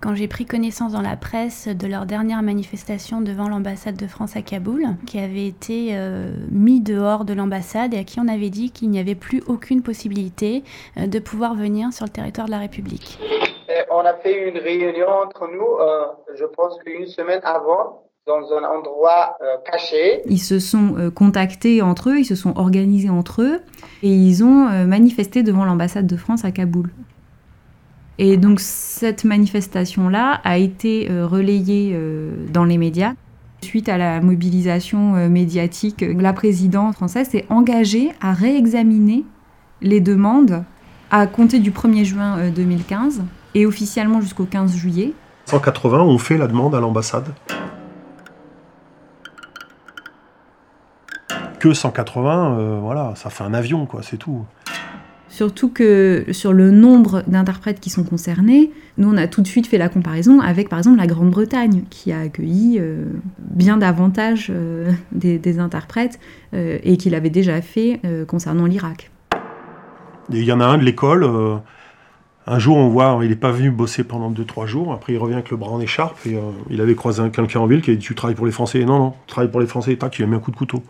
quand 0.00 0.14
j'ai 0.14 0.26
pris 0.26 0.46
connaissance 0.46 0.92
dans 0.92 1.02
la 1.02 1.16
presse 1.16 1.68
de 1.68 1.86
leur 1.86 2.06
dernière 2.06 2.42
manifestation 2.42 3.20
devant 3.20 3.48
l'ambassade 3.48 3.94
de 3.94 4.06
France 4.06 4.36
à 4.36 4.42
Kaboul, 4.42 4.84
qui 5.06 5.18
avait 5.18 5.46
été 5.46 5.90
euh, 5.92 6.32
mis 6.50 6.80
dehors 6.80 7.24
de 7.24 7.34
l'ambassade 7.34 7.94
et 7.94 7.98
à 7.98 8.04
qui 8.04 8.18
on 8.20 8.26
avait 8.26 8.50
dit 8.50 8.72
qu'il 8.72 8.90
n'y 8.90 8.98
avait 8.98 9.14
plus 9.14 9.42
aucune 9.46 9.82
possibilité 9.82 10.64
euh, 10.96 11.06
de 11.06 11.18
pouvoir 11.18 11.54
venir 11.54 11.92
sur 11.92 12.06
le 12.06 12.10
territoire 12.10 12.46
de 12.46 12.52
la 12.52 12.58
République. 12.58 13.18
on 13.90 14.00
a 14.00 14.14
fait 14.14 14.48
une 14.48 14.58
réunion 14.58 15.08
entre 15.08 15.46
nous, 15.46 15.76
euh, 15.78 16.06
je 16.34 16.46
pense 16.46 16.78
qu'une 16.78 17.06
semaine 17.06 17.40
avant, 17.44 18.02
dans 18.26 18.54
un 18.56 18.62
endroit 18.62 19.36
euh, 19.42 19.56
caché. 19.68 20.22
Ils 20.26 20.38
se 20.38 20.60
sont 20.60 20.94
euh, 20.96 21.10
contactés 21.10 21.82
entre 21.82 22.10
eux, 22.10 22.20
ils 22.20 22.24
se 22.24 22.36
sont 22.36 22.52
organisés 22.56 23.10
entre 23.10 23.42
eux 23.42 23.60
et 24.04 24.14
ils 24.14 24.44
ont 24.44 24.68
euh, 24.68 24.86
manifesté 24.86 25.42
devant 25.42 25.64
l'ambassade 25.64 26.06
de 26.06 26.16
France 26.16 26.44
à 26.44 26.52
Kaboul. 26.52 26.90
Et 28.18 28.36
donc 28.36 28.60
cette 28.60 29.24
manifestation-là 29.24 30.40
a 30.44 30.58
été 30.58 31.08
relayée 31.10 31.98
dans 32.52 32.64
les 32.64 32.76
médias. 32.76 33.14
Suite 33.62 33.88
à 33.88 33.96
la 33.96 34.20
mobilisation 34.20 35.28
médiatique, 35.28 36.04
la 36.06 36.34
présidente 36.34 36.94
française 36.94 37.30
s'est 37.30 37.46
engagée 37.48 38.12
à 38.20 38.34
réexaminer 38.34 39.24
les 39.80 40.00
demandes 40.00 40.62
à 41.10 41.26
compter 41.26 41.58
du 41.58 41.72
1er 41.72 42.04
juin 42.04 42.50
2015 42.50 43.22
et 43.54 43.64
officiellement 43.64 44.20
jusqu'au 44.20 44.44
15 44.44 44.76
juillet. 44.76 45.14
180 45.46 46.02
ont 46.02 46.18
fait 46.18 46.36
la 46.36 46.46
demande 46.46 46.74
à 46.74 46.80
l'ambassade. 46.80 47.32
Que 51.62 51.72
180, 51.72 52.58
euh, 52.58 52.78
voilà, 52.82 53.12
ça 53.14 53.30
fait 53.30 53.44
un 53.44 53.54
avion, 53.54 53.86
quoi, 53.86 54.00
c'est 54.02 54.16
tout. 54.16 54.44
Surtout 55.28 55.68
que 55.68 56.24
sur 56.32 56.52
le 56.52 56.72
nombre 56.72 57.22
d'interprètes 57.28 57.78
qui 57.78 57.88
sont 57.88 58.02
concernés, 58.02 58.72
nous 58.98 59.08
on 59.08 59.16
a 59.16 59.28
tout 59.28 59.42
de 59.42 59.46
suite 59.46 59.68
fait 59.68 59.78
la 59.78 59.88
comparaison 59.88 60.40
avec 60.40 60.68
par 60.68 60.80
exemple 60.80 60.98
la 60.98 61.06
Grande-Bretagne 61.06 61.84
qui 61.88 62.10
a 62.10 62.18
accueilli 62.18 62.78
euh, 62.80 63.04
bien 63.38 63.76
davantage 63.76 64.48
euh, 64.50 64.90
des, 65.12 65.58
interprètes 65.60 66.18
et 66.52 66.96
qui 66.96 67.10
l'avait 67.10 67.30
déjà 67.30 67.62
fait 67.62 68.00
concernant 68.26 68.66
l'Irak. 68.66 69.10
Il 70.30 70.42
y 70.42 70.52
en 70.52 70.60
a 70.60 70.66
un 70.66 70.78
de 70.78 70.82
l'école, 70.82 71.24
un 72.46 72.58
jour 72.58 72.76
on 72.76 72.88
voit, 72.88 73.18
il 73.22 73.28
n'est 73.28 73.36
pas 73.36 73.52
venu 73.52 73.70
bosser 73.70 74.04
pendant 74.04 74.30
2-3 74.30 74.66
jours, 74.66 74.92
après 74.92 75.12
il 75.12 75.18
revient 75.18 75.34
avec 75.34 75.50
le 75.50 75.56
bras 75.56 75.70
en 75.70 75.80
écharpe 75.80 76.18
et 76.26 76.36
il 76.68 76.80
avait 76.80 76.94
croisé 76.94 77.22
quelqu'un 77.30 77.60
en 77.60 77.66
ville 77.66 77.80
qui 77.80 77.92
a 77.92 77.94
dit 77.94 78.00
tu 78.00 78.14
travailles 78.14 78.34
pour 78.34 78.46
les 78.46 78.52
Français? 78.52 78.84
Non, 78.84 78.98
non, 78.98 79.14
tu 79.26 79.32
travailles 79.32 79.50
pour 79.50 79.60
les 79.60 79.66
Français, 79.66 79.96
tac, 79.96 80.18
il 80.18 80.24
a 80.24 80.26
mis 80.26 80.36
un 80.36 80.40
coup 80.40 80.50
de 80.50 80.56
couteau. 80.56 80.82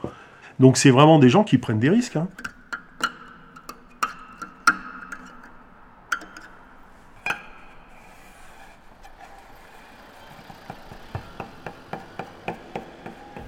Donc 0.62 0.76
c'est 0.76 0.90
vraiment 0.90 1.19
des 1.19 1.28
gens 1.28 1.42
qui 1.42 1.59
prennent 1.59 1.81
des 1.81 1.90
risques. 1.90 2.14
Hein. 2.14 2.28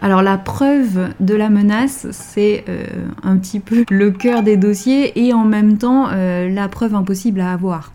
Alors 0.03 0.23
la 0.23 0.37
preuve 0.37 1.15
de 1.21 1.35
la 1.37 1.51
menace, 1.51 2.09
c'est 2.11 2.65
euh, 2.69 2.85
un 3.23 3.37
petit 3.39 3.61
peu 3.61 3.85
le 3.91 4.11
cœur 4.11 4.43
des 4.43 4.57
dossiers 4.57 5.17
et 5.25 5.33
en 5.33 5.45
même 5.45 5.79
temps 5.79 6.09
euh, 6.11 6.49
la 6.49 6.69
preuve 6.69 6.97
impossible 6.97 7.41
à 7.41 7.53
avoir. 7.53 7.93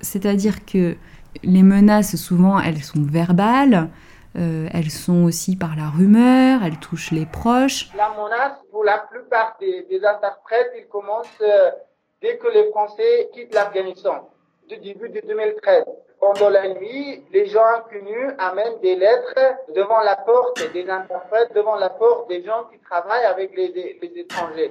c'est-à-dire 0.00 0.64
que 0.64 0.94
les 1.42 1.64
menaces, 1.64 2.14
souvent, 2.14 2.60
elles 2.60 2.84
sont 2.84 3.02
verbales, 3.02 3.88
euh, 4.36 4.68
elles 4.72 4.90
sont 4.90 5.24
aussi 5.24 5.56
par 5.56 5.74
la 5.76 5.88
rumeur, 5.88 6.60
elles 6.64 6.78
touchent 6.78 7.10
les 7.10 7.26
proches. 7.26 7.90
La 7.96 8.10
menace, 8.10 8.58
pour 8.70 8.84
la 8.84 8.98
plupart 8.98 9.56
des, 9.60 10.00
interprètes, 10.04 10.72
il 10.78 10.86
commence 10.86 11.26
euh, 11.40 11.70
dès 12.22 12.36
que 12.36 12.46
les 12.48 12.70
Français 12.70 13.30
quittent 13.32 13.54
l'Afghanistan, 13.54 14.30
du 14.68 14.76
début 14.76 15.08
de 15.08 15.20
2013. 15.26 15.84
pendant 16.20 16.50
la 16.50 16.68
nuit, 16.68 17.24
les 17.32 17.46
gens 17.46 17.64
inconnus 17.64 18.32
amènent 18.38 18.78
des 18.80 18.94
lettres 18.94 19.56
devant 19.74 20.00
la 20.00 20.14
porte 20.16 20.62
des 20.72 20.88
interprètes, 20.88 21.52
devant 21.54 21.74
la 21.74 21.90
porte 21.90 22.28
des 22.28 22.44
gens 22.44 22.64
qui 22.70 22.78
travaillent 22.78 23.24
avec 23.24 23.56
les, 23.56 23.98
étrangers. 24.16 24.70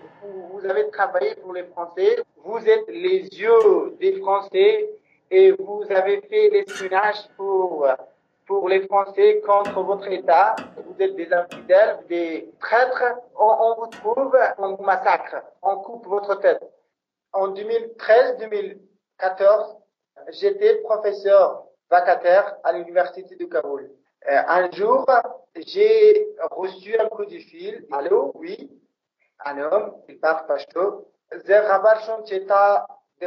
Vous 0.54 0.66
avez 0.66 0.90
travaillé 0.90 1.36
pour 1.36 1.54
les 1.54 1.66
Français, 1.66 2.24
vous 2.46 2.60
êtes 2.60 2.88
les 2.88 3.28
yeux 3.28 3.98
des 4.00 4.20
Français 4.22 4.90
et 5.32 5.52
vous 5.52 5.84
avez 5.90 6.22
fait 6.22 6.50
l'espionnage 6.50 7.28
pour 7.36 7.88
pour 8.50 8.68
les 8.68 8.86
Français 8.88 9.40
contre 9.46 9.82
votre 9.84 10.12
État. 10.12 10.56
Vous 10.86 10.96
êtes 11.00 11.16
des 11.16 11.32
infidèles, 11.32 12.00
des 12.10 12.52
traîtres. 12.60 13.04
On, 13.38 13.76
vous 13.78 13.88
trouve, 13.88 14.36
on 14.58 14.76
vous 14.76 14.84
massacre, 14.84 15.44
on 15.62 15.78
coupe 15.78 16.06
votre 16.08 16.36
tête. 16.40 16.62
En 17.32 17.54
2013-2014, 17.54 19.78
j'étais 20.30 20.78
professeur 20.82 21.64
vacataire 21.92 22.58
à 22.64 22.74
l'université 22.74 23.36
de 23.36 23.46
Kaboul. 23.46 23.92
Euh, 24.30 24.42
un 24.48 24.70
jour, 24.72 25.06
j'ai 25.56 26.28
reçu 26.50 26.98
un 26.98 27.08
coup 27.08 27.26
de 27.26 27.38
fil. 27.38 27.86
Allô, 27.92 28.32
oui, 28.34 28.72
un 29.46 29.60
homme, 29.60 29.94
il 30.10 30.20
parle 30.20 30.48
pashto. 30.48 31.06
زه 31.34 31.62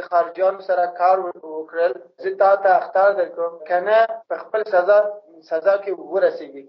د 0.00 0.08
خارجيانو 0.08 0.60
سره 0.60 0.84
کار 1.00 1.16
وکړل 1.20 1.92
زه 2.22 2.30
تا 2.40 2.50
ته 2.56 2.70
اختار 2.80 3.10
درکوم 3.20 3.54
کنه 3.68 3.98
په 4.28 4.34
خپل 4.42 4.60
سزا 4.72 4.98
سزا 5.50 5.74
کې 5.82 5.92
ورسېږي 5.92 6.64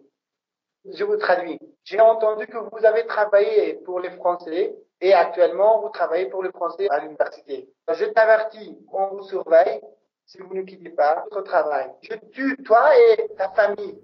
je 0.97 1.03
vous 1.03 1.17
traduis. 1.17 1.59
J'ai 1.83 1.99
entendu 1.99 2.47
que 2.47 2.57
vous 2.57 2.85
avez 2.85 3.05
travaillé 3.05 3.73
pour 3.85 3.99
les 3.99 4.11
Français 4.11 4.75
et 5.01 5.13
actuellement 5.13 5.81
vous 5.81 5.89
travaillez 5.89 6.27
pour 6.27 6.41
les 6.43 6.51
Français 6.51 6.87
à 6.89 6.99
l'université. 6.99 7.69
Je 7.99 8.05
t'avertis, 8.05 8.77
on 8.91 9.05
vous 9.07 9.23
surveille 9.23 9.81
si 10.25 10.37
vous 10.39 10.53
ne 10.53 10.61
quittez 10.61 10.89
pas 10.89 11.25
votre 11.31 11.43
travail. 11.43 11.87
Je 12.01 12.15
tue 12.33 12.57
toi 12.63 12.83
et 12.97 13.27
ta 13.37 13.49
famille. 13.49 13.95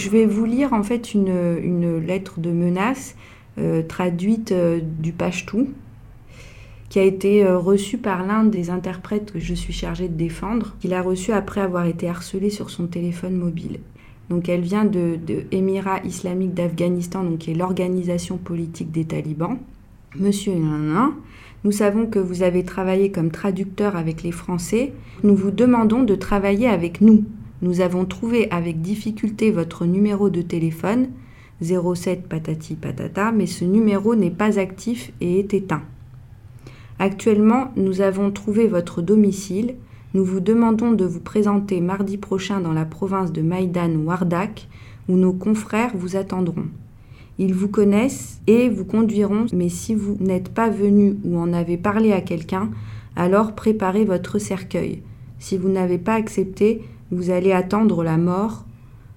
Je 0.00 0.08
vais 0.08 0.24
vous 0.24 0.46
lire 0.46 0.72
en 0.72 0.82
fait 0.82 1.12
une, 1.12 1.98
lettre 1.98 2.40
de 2.40 2.50
menace 2.50 3.16
euh, 3.58 3.82
traduite 3.82 4.50
euh, 4.50 4.80
du 4.80 5.12
pashtou 5.12 5.68
qui 6.88 6.98
a 6.98 7.02
été 7.02 7.44
euh, 7.44 7.58
reçue 7.58 7.98
par 7.98 8.26
l'un 8.26 8.44
des 8.44 8.70
interprètes 8.70 9.30
que 9.32 9.38
je 9.38 9.52
suis 9.52 9.74
chargée 9.74 10.08
de 10.08 10.14
défendre, 10.14 10.74
qu'il 10.80 10.94
a 10.94 11.02
reçu 11.02 11.32
après 11.32 11.60
avoir 11.60 11.84
été 11.84 12.08
harcelé 12.08 12.48
sur 12.48 12.70
son 12.70 12.86
téléphone 12.86 13.36
mobile. 13.36 13.80
Donc 14.30 14.48
elle 14.48 14.62
vient 14.62 14.86
de, 14.86 15.18
de 15.26 15.44
Émirat 15.50 16.00
islamique 16.04 16.54
d'Afghanistan, 16.54 17.22
donc 17.22 17.40
qui 17.40 17.50
est 17.50 17.54
l'organisation 17.54 18.38
politique 18.38 18.92
des 18.92 19.04
talibans. 19.04 19.58
Monsieur 20.16 20.54
nous 21.62 21.72
savons 21.72 22.06
que 22.06 22.18
vous 22.18 22.42
avez 22.42 22.64
travaillé 22.64 23.10
comme 23.10 23.30
traducteur 23.30 23.94
avec 23.96 24.22
les 24.22 24.32
Français. 24.32 24.94
Nous 25.22 25.36
vous 25.36 25.50
demandons 25.50 26.04
de 26.04 26.14
travailler 26.14 26.68
avec 26.68 27.02
nous. 27.02 27.26
Nous 27.62 27.80
avons 27.80 28.06
trouvé 28.06 28.50
avec 28.50 28.80
difficulté 28.80 29.50
votre 29.50 29.84
numéro 29.84 30.30
de 30.30 30.40
téléphone 30.40 31.08
07 31.60 32.26
patati 32.26 32.74
patata, 32.74 33.32
mais 33.32 33.46
ce 33.46 33.64
numéro 33.64 34.14
n'est 34.14 34.30
pas 34.30 34.58
actif 34.58 35.12
et 35.20 35.40
est 35.40 35.52
éteint. 35.52 35.82
Actuellement, 36.98 37.70
nous 37.76 38.00
avons 38.00 38.30
trouvé 38.30 38.66
votre 38.66 39.02
domicile. 39.02 39.74
Nous 40.14 40.24
vous 40.24 40.40
demandons 40.40 40.92
de 40.92 41.04
vous 41.04 41.20
présenter 41.20 41.80
mardi 41.80 42.16
prochain 42.16 42.60
dans 42.60 42.72
la 42.72 42.84
province 42.84 43.32
de 43.32 43.42
Maïdan 43.42 43.94
Wardak, 44.04 44.68
où 45.08 45.16
nos 45.16 45.32
confrères 45.32 45.92
vous 45.94 46.16
attendront. 46.16 46.66
Ils 47.38 47.54
vous 47.54 47.68
connaissent 47.68 48.40
et 48.46 48.68
vous 48.68 48.84
conduiront, 48.84 49.46
mais 49.52 49.68
si 49.68 49.94
vous 49.94 50.16
n'êtes 50.20 50.48
pas 50.48 50.68
venu 50.68 51.16
ou 51.24 51.38
en 51.38 51.52
avez 51.52 51.76
parlé 51.76 52.12
à 52.12 52.20
quelqu'un, 52.20 52.70
alors 53.16 53.54
préparez 53.54 54.04
votre 54.04 54.38
cercueil. 54.38 55.02
Si 55.38 55.56
vous 55.56 55.70
n'avez 55.70 55.98
pas 55.98 56.14
accepté, 56.14 56.82
vous 57.10 57.30
allez 57.30 57.52
attendre 57.52 58.02
la 58.02 58.16
mort. 58.16 58.64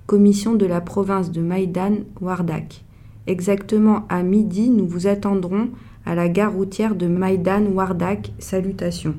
Commission 0.05 0.53
de 0.55 0.65
la 0.65 0.81
province 0.81 1.31
de 1.31 1.41
Maïdan 1.41 1.95
Wardak. 2.19 2.83
Exactement 3.25 4.05
à 4.09 4.21
midi, 4.21 4.69
nous 4.69 4.85
vous 4.85 5.07
attendrons 5.07 5.69
à 6.05 6.13
la 6.13 6.27
gare 6.27 6.53
routière 6.53 6.95
de 6.95 7.07
Maïdan 7.07 7.65
Wardak. 7.73 8.33
Salutations. 8.39 9.15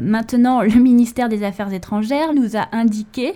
Maintenant, 0.00 0.62
le 0.62 0.78
ministère 0.80 1.28
des 1.28 1.42
Affaires 1.42 1.72
étrangères 1.72 2.32
nous 2.32 2.56
a 2.56 2.68
indiqué 2.72 3.34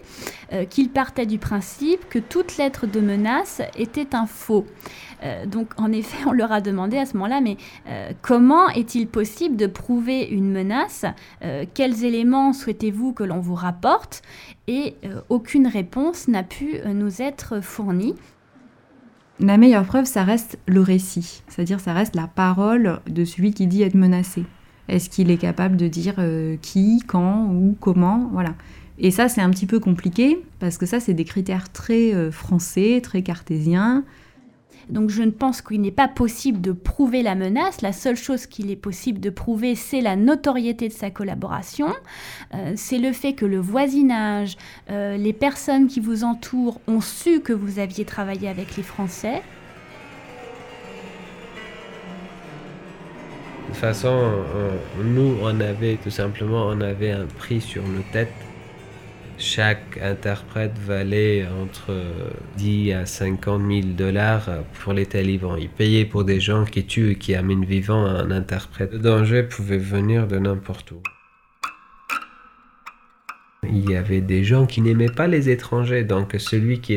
euh, 0.53 0.65
qu'il 0.65 0.91
partait 0.91 1.27
du 1.27 1.39
principe 1.39 2.09
que 2.09 2.19
toute 2.21 2.57
lettre 2.57 2.87
de 2.87 3.01
menace 3.01 3.61
était 3.77 4.15
un 4.15 4.27
faux. 4.27 4.65
Euh, 5.25 5.47
donc, 5.47 5.69
en 5.79 5.91
effet, 5.93 6.19
on 6.27 6.33
leur 6.33 6.53
a 6.53 6.61
demandé 6.61 6.99
à 6.99 7.07
ce 7.07 7.15
moment-là, 7.15 7.41
mais 7.41 7.57
euh, 7.89 8.13
comment 8.23 8.69
est-il 8.69 9.07
possible 9.07 9.57
de 9.57 9.67
prouver 9.67 10.27
une 10.27 10.51
menace? 10.51 11.05
Euh, 11.43 11.65
Quels 11.73 12.05
éléments 12.05 12.53
souhaitez-vous 12.53 13.13
que 13.13 13.25
l'on 13.25 13.41
vous 13.41 13.55
rapporte? 13.55 14.23
Et 14.67 14.97
aucune 15.29 15.67
réponse 15.67 16.27
n'a 16.27 16.43
pu 16.43 16.77
nous 16.87 17.21
être 17.21 17.61
fournie. 17.63 18.15
La 19.41 19.59
meilleure 19.59 19.85
preuve, 19.85 20.07
ça 20.07 20.25
reste 20.25 20.59
le 20.67 20.81
récit, 20.81 21.43
c'est-à-dire 21.49 21.81
ça 21.81 21.93
reste 21.93 22.17
la 22.17 22.29
parole 22.29 23.01
de 23.07 23.27
celui 23.27 23.53
qui 23.53 23.67
dit 23.67 23.83
être 23.83 23.95
menacé. 23.95 24.45
Est-ce 24.89 25.11
qu'il 25.11 25.31
est 25.31 25.37
capable 25.37 25.77
de 25.77 25.87
dire 25.87 26.15
qui, 26.63 27.03
quand, 27.07 27.51
où, 27.53 27.77
comment? 27.79 28.31
Voilà. 28.33 28.55
Et 28.99 29.11
ça, 29.11 29.29
c'est 29.29 29.43
un 29.43 29.51
petit 29.51 29.67
peu 29.67 29.81
compliqué, 29.81 30.43
parce 30.61 30.79
que 30.79 30.87
ça, 30.87 30.99
c'est 30.99 31.13
des 31.13 31.27
critères 31.27 31.71
très 31.71 32.31
français, 32.31 33.03
très 33.03 33.21
cartésiens. 33.21 34.03
Donc 34.91 35.11
je 35.11 35.23
ne 35.23 35.31
pense 35.31 35.63
qu'il 35.63 35.81
n'est 35.81 35.91
pas 35.91 36.09
possible 36.09 36.61
de 36.61 36.73
prouver 36.73 37.23
la 37.23 37.35
menace. 37.35 37.81
La 37.83 37.93
seule 37.93 38.17
chose 38.17 38.47
qu'il 38.47 38.71
est 38.71 38.77
possible 38.77 39.21
de 39.21 39.31
prouver, 39.31 39.75
c'est 39.75 40.01
la 40.01 40.17
notoriété 40.17 40.89
de 40.89 40.93
sa 40.93 41.11
collaboration. 41.11 41.89
Euh, 42.55 42.73
c'est 42.77 42.99
le 42.99 43.13
fait 43.13 43.33
que 43.33 43.47
le 43.47 43.59
voisinage, 43.59 44.57
euh, 44.91 45.17
les 45.17 45.33
personnes 45.33 45.87
qui 45.87 46.01
vous 46.01 46.25
entourent 46.25 46.81
ont 46.87 47.01
su 47.01 47.41
que 47.41 47.53
vous 47.53 47.79
aviez 47.79 48.05
travaillé 48.05 48.49
avec 48.49 48.77
les 48.77 48.83
Français. 48.83 49.43
De 53.63 53.69
toute 53.69 53.77
façon, 53.77 54.09
on- 55.01 55.03
nous, 55.05 55.37
on 55.43 55.61
avait 55.61 55.97
tout 56.03 56.11
simplement, 56.11 56.67
on 56.69 56.81
avait 56.81 57.11
un 57.11 57.27
prix 57.27 57.61
sur 57.61 57.83
nos 57.83 58.03
têtes. 58.13 58.29
Chaque 59.47 59.99
interprète 59.99 60.79
valait 60.79 61.47
entre 61.63 61.95
10 62.57 62.93
à 62.93 63.05
50 63.05 63.61
000 63.71 63.81
dollars 63.89 64.49
pour 64.73 64.95
les 64.95 65.05
talibans. 65.05 65.59
Ils 65.61 65.69
payaient 65.69 66.07
pour 66.07 66.25
des 66.25 66.41
gens 66.41 66.65
qui 66.65 66.87
tuent 66.87 67.11
et 67.11 67.17
qui 67.17 67.35
amènent 67.35 67.67
vivant 67.67 68.07
un 68.07 68.31
interprète. 68.31 68.95
Le 68.95 69.01
danger 69.01 69.43
pouvait 69.43 69.77
venir 69.77 70.27
de 70.27 70.39
n'importe 70.39 70.93
où. 70.93 71.03
Il 73.65 73.91
y 73.91 73.97
avait 73.97 74.23
des 74.23 74.45
gens 74.45 74.65
qui 74.65 74.81
n'aimaient 74.81 75.13
pas 75.15 75.27
les 75.27 75.51
étrangers, 75.51 76.05
donc 76.05 76.35
celui 76.39 76.81
qui 76.81 76.95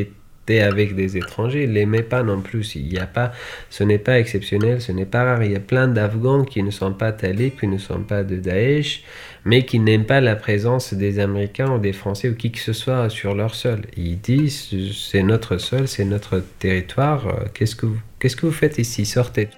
avec 0.60 0.94
des 0.94 1.16
étrangers 1.16 1.66
ne 1.66 1.72
l'aimait 1.72 2.02
pas 2.02 2.22
non 2.22 2.40
plus. 2.40 2.74
Il 2.76 2.92
y 2.92 2.98
a 2.98 3.06
pas, 3.06 3.32
ce 3.70 3.84
n'est 3.84 3.98
pas 3.98 4.18
exceptionnel, 4.18 4.80
ce 4.80 4.92
n'est 4.92 5.06
pas 5.06 5.24
rare. 5.24 5.42
Il 5.44 5.52
y 5.52 5.56
a 5.56 5.60
plein 5.60 5.88
d'Afghans 5.88 6.44
qui 6.44 6.62
ne 6.62 6.70
sont 6.70 6.92
pas 6.94 7.12
talibs, 7.12 7.56
qui 7.58 7.66
ne 7.68 7.78
sont 7.78 8.02
pas 8.02 8.24
de 8.24 8.36
Daesh, 8.36 9.04
mais 9.44 9.64
qui 9.64 9.78
n'aiment 9.78 10.06
pas 10.06 10.20
la 10.20 10.36
présence 10.36 10.94
des 10.94 11.18
Américains 11.18 11.72
ou 11.74 11.78
des 11.78 11.92
Français 11.92 12.28
ou 12.30 12.34
qui 12.36 12.52
que 12.52 12.58
ce 12.58 12.72
soit 12.72 13.08
sur 13.10 13.34
leur 13.34 13.54
sol. 13.54 13.82
Ils 13.96 14.20
disent 14.20 14.68
c'est 14.94 15.22
notre 15.22 15.58
sol, 15.58 15.88
c'est 15.88 16.04
notre 16.04 16.40
territoire. 16.58 17.26
euh, 17.28 17.44
Qu'est-ce 17.54 17.76
que 17.76 17.86
vous, 17.86 17.98
qu'est-ce 18.18 18.36
que 18.36 18.46
vous 18.46 18.52
faites 18.52 18.78
ici? 18.78 19.06
Sortez. 19.06 19.48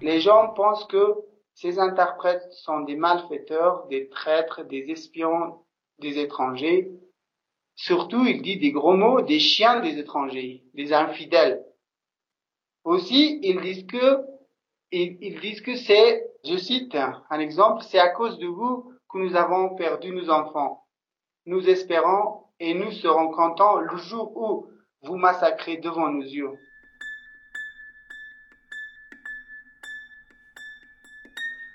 Les 0.00 0.20
gens 0.20 0.50
pensent 0.54 0.84
que 0.86 1.14
ces 1.54 1.78
interprètes 1.80 2.46
sont 2.52 2.80
des 2.80 2.96
malfaiteurs, 2.96 3.86
des 3.88 4.08
traîtres, 4.08 4.62
des 4.64 4.86
espions 4.90 5.64
des 6.00 6.18
étrangers. 6.18 6.90
Surtout, 7.76 8.24
il 8.24 8.42
dit 8.42 8.58
des 8.58 8.72
gros 8.72 8.94
mots, 8.94 9.20
des 9.22 9.40
chiens 9.40 9.80
des 9.80 9.98
étrangers, 9.98 10.62
des 10.74 10.92
infidèles. 10.92 11.64
Aussi, 12.84 13.40
ils 13.42 13.60
disent 13.60 13.86
que, 13.86 14.20
ils, 14.92 15.40
disent 15.40 15.60
que 15.60 15.76
c'est, 15.76 16.24
je 16.44 16.56
cite 16.56 16.94
un 16.94 17.40
exemple, 17.40 17.82
c'est 17.82 17.98
à 17.98 18.10
cause 18.10 18.38
de 18.38 18.46
vous 18.46 18.92
que 19.08 19.18
nous 19.18 19.34
avons 19.34 19.74
perdu 19.74 20.14
nos 20.14 20.30
enfants. 20.30 20.84
Nous 21.46 21.68
espérons 21.68 22.44
et 22.60 22.74
nous 22.74 22.92
serons 22.92 23.30
contents 23.30 23.76
le 23.76 23.96
jour 23.96 24.36
où 24.36 24.68
vous 25.02 25.16
massacrez 25.16 25.78
devant 25.78 26.08
nos 26.08 26.22
yeux. 26.22 26.52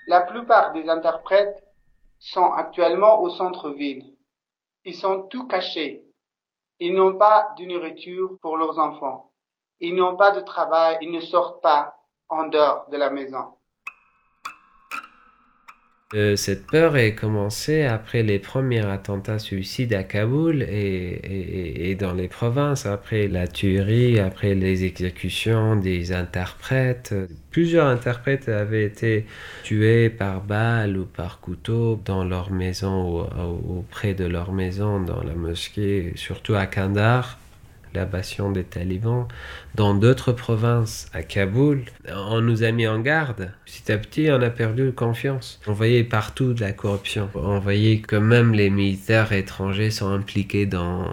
La 0.06 0.22
plupart 0.22 0.72
des 0.72 0.88
interprètes 0.88 1.62
sont 2.18 2.52
actuellement 2.52 3.20
au 3.22 3.30
centre-ville. 3.30 4.16
Ils 4.84 4.94
sont 4.94 5.22
tout 5.24 5.46
cachés. 5.46 6.04
Ils 6.78 6.94
n'ont 6.94 7.16
pas 7.18 7.54
de 7.58 7.64
nourriture 7.64 8.38
pour 8.40 8.56
leurs 8.56 8.78
enfants. 8.78 9.32
Ils 9.80 9.94
n'ont 9.94 10.16
pas 10.16 10.30
de 10.30 10.40
travail. 10.40 10.98
Ils 11.02 11.10
ne 11.10 11.20
sortent 11.20 11.62
pas 11.62 11.94
en 12.28 12.48
dehors 12.48 12.88
de 12.90 12.96
la 12.96 13.10
maison. 13.10 13.59
Euh, 16.14 16.34
cette 16.34 16.66
peur 16.66 16.96
est 16.96 17.14
commencée 17.14 17.84
après 17.84 18.24
les 18.24 18.40
premiers 18.40 18.84
attentats 18.84 19.38
suicides 19.38 19.94
à 19.94 20.02
Kaboul 20.02 20.62
et, 20.62 21.90
et, 21.90 21.94
dans 21.94 22.14
les 22.14 22.26
provinces, 22.26 22.84
après 22.84 23.28
la 23.28 23.46
tuerie, 23.46 24.18
après 24.18 24.56
les 24.56 24.84
exécutions 24.84 25.76
des 25.76 26.12
interprètes. 26.12 27.14
Plusieurs 27.52 27.86
interprètes 27.86 28.48
avaient 28.48 28.84
été 28.84 29.24
tués 29.62 30.10
par 30.10 30.40
balle 30.40 30.96
ou 30.96 31.04
par 31.04 31.38
couteau 31.38 32.00
dans 32.04 32.24
leur 32.24 32.50
maison 32.50 33.20
ou 33.20 33.78
auprès 33.78 34.14
de 34.14 34.24
leur 34.24 34.52
maison, 34.52 35.00
dans 35.00 35.22
la 35.22 35.34
mosquée, 35.34 36.12
surtout 36.16 36.56
à 36.56 36.66
Kandahar 36.66 37.39
l'abattion 37.94 38.50
des 38.50 38.64
talibans. 38.64 39.26
Dans 39.74 39.94
d'autres 39.94 40.32
provinces, 40.32 41.08
à 41.12 41.22
Kaboul, 41.22 41.84
on 42.08 42.40
nous 42.40 42.62
a 42.62 42.70
mis 42.72 42.86
en 42.86 43.00
garde. 43.00 43.52
Petit 43.64 43.92
à 43.92 43.98
petit, 43.98 44.28
on 44.30 44.42
a 44.42 44.50
perdu 44.50 44.92
confiance. 44.92 45.60
On 45.66 45.72
voyait 45.72 46.04
partout 46.04 46.52
de 46.52 46.60
la 46.60 46.72
corruption. 46.72 47.28
On 47.34 47.58
voyait 47.58 47.98
que 47.98 48.16
même 48.16 48.52
les 48.52 48.70
militaires 48.70 49.32
étrangers 49.32 49.90
sont 49.90 50.08
impliqués 50.08 50.66
dans, 50.66 51.06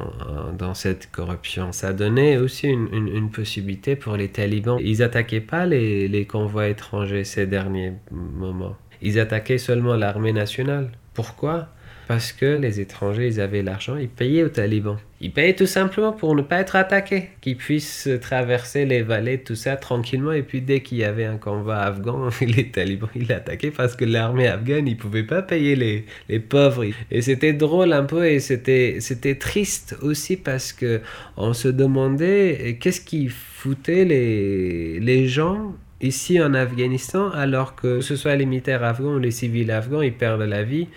dans 0.58 0.74
cette 0.74 1.12
corruption. 1.12 1.72
Ça 1.72 1.94
donnait 1.94 2.38
aussi 2.38 2.68
une, 2.68 2.90
une, 2.92 3.30
possibilité 3.30 3.96
pour 3.96 4.16
les 4.16 4.30
talibans. 4.30 4.80
Ils 4.82 5.04
attaquaient 5.04 5.42
pas 5.42 5.66
les, 5.66 6.08
les 6.08 6.26
convois 6.26 6.68
étrangers 6.68 7.24
ces 7.24 7.46
derniers 7.46 7.94
moments. 8.12 8.76
Ils 9.02 9.20
attaquaient 9.20 9.58
seulement 9.58 9.96
l'armée 9.96 10.34
nationale. 10.34 10.92
Pourquoi? 11.13 11.68
Parce 12.08 12.32
que 12.32 12.46
les 12.46 12.80
étrangers, 12.80 13.28
ils 13.28 13.41
avaient 13.41 13.62
l'argent, 13.62 13.98
ils 13.98 14.08
payaient 14.08 14.43
aux 14.43 14.50
talibans. 14.50 14.98
Ils 15.20 15.32
payaient 15.32 15.56
tout 15.56 15.65
simplement 15.65 16.13
pour 16.13 16.36
ne 16.36 16.41
pas 16.41 16.60
être 16.60 16.78
attaqués, 16.78 17.32
qu'ils 17.41 17.58
puissent 17.58 18.08
traverser 18.22 18.86
les 18.86 19.02
vallées, 19.02 19.39
tout 19.39 19.56
ça 19.56 19.76
tranquillement. 19.76 20.32
Et 20.32 20.43
puis 20.43 20.62
dès 20.62 20.80
qu'il 20.82 21.00
y 21.00 21.04
avait 21.04 21.26
un 21.26 21.38
convoi 21.38 21.76
afghan, 21.76 22.30
les 22.41 22.70
talibans, 22.70 23.10
ils 23.13 23.28
l'attaquaient 23.28 23.72
parce 23.72 23.96
que 23.96 24.06
l'armée 24.06 24.48
afghane, 24.48 24.88
ils 24.88 24.96
pouvaient 24.96 25.24
pas 25.24 25.41
payer 25.41 25.76
les, 25.76 26.06
les 26.30 26.39
pauvres. 26.39 26.86
Et 27.12 27.22
c'était 27.22 27.54
drôle 27.54 27.91
un 27.91 28.04
peu 28.04 28.26
et 28.26 28.39
c'était, 28.39 28.98
c'était 29.02 29.36
triste 29.36 29.98
aussi 30.02 30.38
parce 30.38 30.72
que 30.72 31.02
on 31.36 31.54
se 31.54 31.67
demandait 31.67 32.78
qu'est-ce 32.80 33.02
qui 33.02 33.28
foutait 33.28 34.06
les, 34.06 35.00
les 35.02 35.28
gens 35.28 35.76
ici 36.00 36.39
en 36.39 36.54
Afghanistan 36.54 37.32
alors 37.32 37.76
que 37.76 38.00
ce 38.00 38.15
soit 38.15 38.36
les 38.36 38.46
militaires 38.46 38.84
afghans 38.84 39.15
ou 39.15 39.20
les 39.20 39.32
civils 39.32 39.72
afghans, 39.72 40.02
ils 40.02 40.13
perdent 40.13 40.41
la 40.41 40.63
vie 40.63 40.88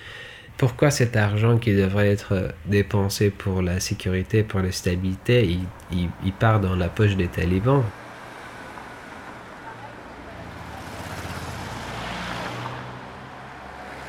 pourquoi 0.60 0.90
cet 0.90 1.16
argent 1.16 1.56
qui 1.56 1.74
devrait 1.74 2.08
être 2.10 2.52
dépensé 2.66 3.30
pour 3.30 3.62
la 3.62 3.80
sécurité, 3.80 4.42
pour 4.42 4.60
la 4.60 4.72
stabilité, 4.72 5.58
il, 5.90 6.32
part 6.34 6.60
dans 6.60 6.76
la 6.76 6.90
poche 6.90 7.16
des 7.16 7.28
talibans? 7.28 7.82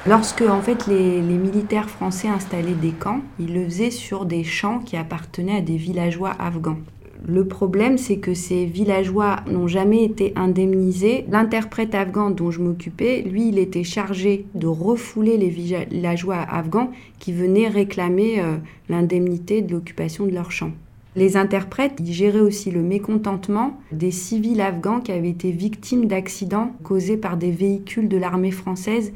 Lorsque 0.06 0.42
en 0.42 0.62
fait 0.62 0.88
les, 0.88 1.22
les, 1.22 1.38
militaires 1.38 1.90
français 1.90 2.28
installaient 2.28 2.74
des 2.74 2.92
camps, 2.92 3.22
ils 3.40 3.54
le 3.54 3.64
faisaient 3.64 3.90
sur 3.90 4.26
des 4.26 4.44
champs 4.44 4.80
qui 4.80 4.98
appartenaient 4.98 5.60
à 5.60 5.62
des 5.62 5.78
villageois 5.78 6.36
afghans. 6.38 6.80
Le 7.28 7.48
problème, 7.48 8.00
c'est 8.00 8.18
que 8.18 8.34
ces 8.34 8.66
villageois 8.66 9.38
n'ont 9.48 9.68
jamais 9.68 10.04
été 10.04 10.34
indemnisés. 10.36 11.26
L'interprète 11.30 11.94
afghan 11.94 12.32
dont 12.32 12.50
je 12.50 12.62
m'occupais, 12.62 13.22
lui, 13.22 13.50
il 13.50 13.60
était 13.60 13.84
chargé 13.84 14.46
de 14.56 14.66
refouler 14.66 15.38
les 15.38 15.50
villageois 15.50 16.40
afghans 16.50 16.92
qui 17.20 17.32
venaient 17.32 17.68
réclamer 17.68 18.40
euh, 18.40 18.58
l'indemnité 18.90 19.62
de 19.62 19.72
l'occupation 19.72 20.26
de 20.26 20.32
leurs 20.32 20.52
champs. 20.52 20.72
Les 21.16 21.36
interprètes 21.36 22.00
ils 22.00 22.14
géraient 22.14 22.40
aussi 22.40 22.72
le 22.72 22.82
mécontentement 22.82 23.78
des 23.92 24.12
civils 24.12 24.62
afghans 24.62 25.02
qui 25.02 25.12
avaient 25.12 25.30
été 25.30 25.52
victimes 25.52 26.06
d'accidents 26.06 26.72
causés 26.84 27.18
par 27.18 27.36
des 27.36 27.52
véhicules 27.52 28.08
de 28.08 28.18
l'armée 28.18 28.52
française, 28.52 29.14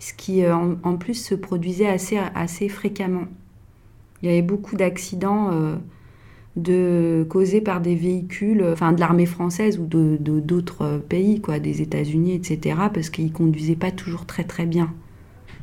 ce 0.00 0.12
qui 0.12 0.42
euh, 0.42 0.56
en, 0.82 0.96
plus 0.96 1.14
se 1.14 1.36
produisait 1.36 1.86
assez, 1.86 2.68
fréquemment. 2.68 3.26
Il 4.22 4.28
y 4.28 4.32
avait 4.32 4.42
beaucoup 4.42 4.74
d'accidents. 4.74 5.50
Euh, 5.52 5.76
de 6.56 7.26
causés 7.28 7.60
par 7.60 7.80
des 7.80 7.94
véhicules, 7.94 8.64
enfin 8.72 8.92
de 8.92 9.00
l'armée 9.00 9.26
française 9.26 9.78
ou 9.78 9.86
de 9.86 10.16
d'autres 10.18 11.02
pays, 11.08 11.40
quoi, 11.40 11.58
des 11.58 11.82
États-Unis, 11.82 12.34
etc., 12.34 12.76
parce 12.92 13.10
qu'ils 13.10 13.32
conduisaient 13.32 13.74
pas 13.76 13.90
toujours 13.90 14.26
très 14.26 14.44
très 14.44 14.66
bien. 14.66 14.92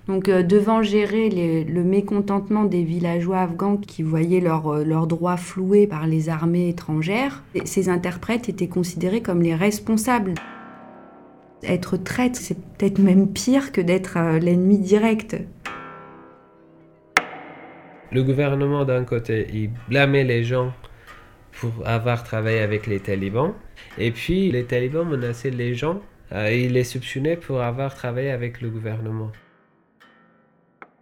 Donc 0.07 0.29
euh, 0.29 0.43
devant 0.43 0.81
gérer 0.81 1.29
le 1.63 1.83
mécontentement 1.83 2.65
des 2.65 2.83
villageois 2.83 3.41
afghans 3.41 3.77
qui 3.77 4.03
voyaient 4.03 4.43
euh, 4.45 4.83
leurs 4.83 5.07
droits 5.07 5.37
floués 5.37 5.87
par 5.87 6.07
les 6.07 6.27
armées 6.27 6.69
étrangères, 6.69 7.43
ces 7.65 7.87
interprètes 7.87 8.49
étaient 8.49 8.67
considérés 8.67 9.21
comme 9.21 9.41
les 9.41 9.55
responsables. 9.55 10.33
Être 11.63 11.95
traître, 11.97 12.39
c'est 12.39 12.57
peut-être 12.57 12.99
même 12.99 13.27
pire 13.27 13.71
que 13.71 13.81
d'être 13.81 14.17
euh, 14.17 14.39
l'ennemi 14.39 14.79
direct 14.79 15.37
le 18.11 18.23
gouvernement 18.23 18.85
d'un 18.85 19.03
côté, 19.03 19.47
il 19.53 19.71
blâmait 19.89 20.23
les 20.23 20.43
gens 20.43 20.73
pour 21.53 21.71
avoir 21.85 22.23
travaillé 22.23 22.59
avec 22.59 22.87
les 22.87 22.99
talibans. 22.99 23.53
Et 23.97 24.11
puis 24.11 24.51
les 24.51 24.65
talibans 24.65 25.07
menaçaient 25.07 25.49
les 25.49 25.75
gens 25.75 26.01
euh, 26.33 26.51
ils 26.51 26.71
les 26.71 26.83
soupçonnaient 26.83 27.35
pour 27.35 27.61
avoir 27.61 27.93
travaillé 27.93 28.31
avec 28.31 28.61
le 28.61 28.69
gouvernement. 28.69 29.31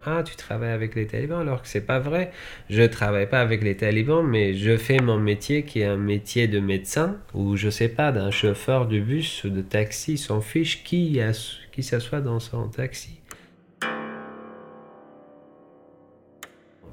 Ah, 0.06 0.24
tu 0.24 0.36
travailles 0.38 0.72
avec 0.72 0.96
les 0.96 1.08
talibans 1.08 1.42
alors 1.42 1.62
que 1.62 1.68
c'est 1.68 1.86
pas 1.86 2.00
vrai. 2.00 2.32
Je 2.70 2.84
travaille 2.84 3.30
pas 3.30 3.42
avec 3.42 3.62
les 3.62 3.76
talibans, 3.76 4.26
mais 4.26 4.54
je 4.54 4.78
fais 4.78 5.00
mon 5.00 5.20
métier 5.20 5.64
qui 5.64 5.82
est 5.82 5.86
un 5.86 5.98
métier 5.98 6.48
de 6.48 6.60
médecin 6.60 7.18
ou 7.34 7.58
je 7.58 7.70
sais 7.70 7.90
pas 7.90 8.12
d'un 8.12 8.32
chauffeur 8.32 8.88
de 8.88 9.00
bus 9.00 9.44
ou 9.44 9.50
de 9.50 9.62
taxi, 9.62 10.18
s'en 10.18 10.42
fiche 10.42 10.84
qui, 10.84 11.20
qui 11.72 11.84
s'assoit 11.84 12.22
dans 12.22 12.40
son 12.40 12.70
taxi. 12.70 13.19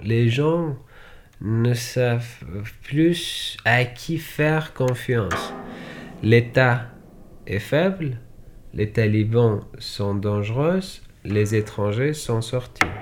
Les 0.07 0.29
gens 0.29 0.77
ne 1.41 1.75
savent 1.75 2.45
plus 2.85 3.57
à 3.65 3.85
qui 3.85 4.19
faire 4.19 4.73
confiance. 4.73 5.53
L'État 6.23 6.83
est 7.47 7.59
faible, 7.59 8.19
les 8.73 8.93
talibans 8.93 9.61
sont 9.79 10.15
dangereux, 10.15 10.81
les 11.25 11.55
étrangers 11.57 12.15
sont 12.15 12.41
sortis. 12.41 12.93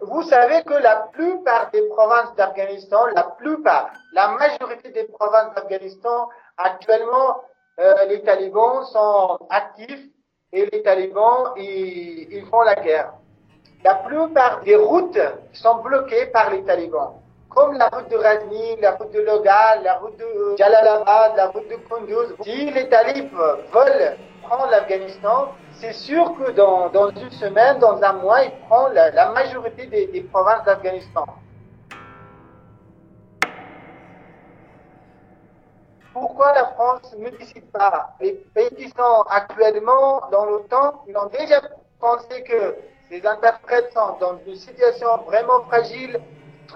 Vous 0.00 0.22
savez 0.22 0.62
que 0.62 0.74
la 0.74 1.08
plupart 1.12 1.70
des 1.72 1.82
provinces 1.88 2.34
d'Afghanistan, 2.36 3.06
la 3.16 3.24
plupart, 3.24 3.90
la 4.12 4.28
majorité 4.36 4.90
des 4.92 5.04
provinces 5.04 5.54
d'Afghanistan, 5.56 6.28
actuellement, 6.56 7.42
euh, 7.80 8.04
les 8.08 8.22
talibans 8.22 8.84
sont 8.84 9.38
actifs 9.50 10.06
et 10.52 10.68
les 10.70 10.82
talibans, 10.82 11.52
ils 11.56 12.44
font 12.48 12.60
la 12.60 12.76
guerre 12.76 13.14
la 13.84 13.94
plupart 13.96 14.62
des 14.62 14.76
routes 14.76 15.20
sont 15.52 15.76
bloquées 15.82 16.26
par 16.26 16.50
les 16.50 16.64
talibans. 16.64 17.20
Comme 17.50 17.76
la 17.76 17.88
route 17.88 18.10
de 18.10 18.16
Razni, 18.16 18.80
la 18.80 18.92
route 18.92 19.12
de 19.12 19.20
Logal, 19.20 19.82
la 19.84 19.98
route 19.98 20.16
de 20.16 20.56
Jalalabad, 20.56 21.36
la 21.36 21.48
route 21.48 21.68
de 21.68 21.76
Kunduz. 21.76 22.34
Si 22.42 22.70
les 22.70 22.88
talibans 22.88 23.58
veulent 23.72 24.16
prendre 24.42 24.70
l'Afghanistan, 24.70 25.52
c'est 25.72 25.92
sûr 25.92 26.34
que 26.38 26.50
dans, 26.52 26.88
dans, 26.88 27.10
une 27.10 27.30
semaine, 27.30 27.78
dans 27.78 28.02
un 28.02 28.12
mois, 28.14 28.42
ils 28.42 28.52
prennent 28.68 28.94
la, 28.94 29.30
majorité 29.32 29.86
des, 29.86 30.06
des 30.06 30.22
provinces 30.22 30.64
d'Afghanistan. 30.64 31.26
Pourquoi 36.12 36.54
la 36.54 36.66
France 36.68 37.14
ne 37.18 37.28
décide 37.30 37.70
pas? 37.70 38.14
Les 38.20 38.32
pays 38.32 38.74
qui 38.76 38.88
sont 38.88 39.24
actuellement 39.28 40.22
dans 40.30 40.46
l'OTAN, 40.46 41.02
ils 41.06 41.16
ont 41.16 41.26
déjà 41.26 41.60
pensé 42.00 42.42
que 42.44 42.76
les 43.10 43.26
interprètes 43.26 43.92
sont 43.92 44.16
dans 44.20 44.38
une 44.46 44.56
situation 44.56 45.16
vraiment 45.26 45.62
fragile, 45.64 46.20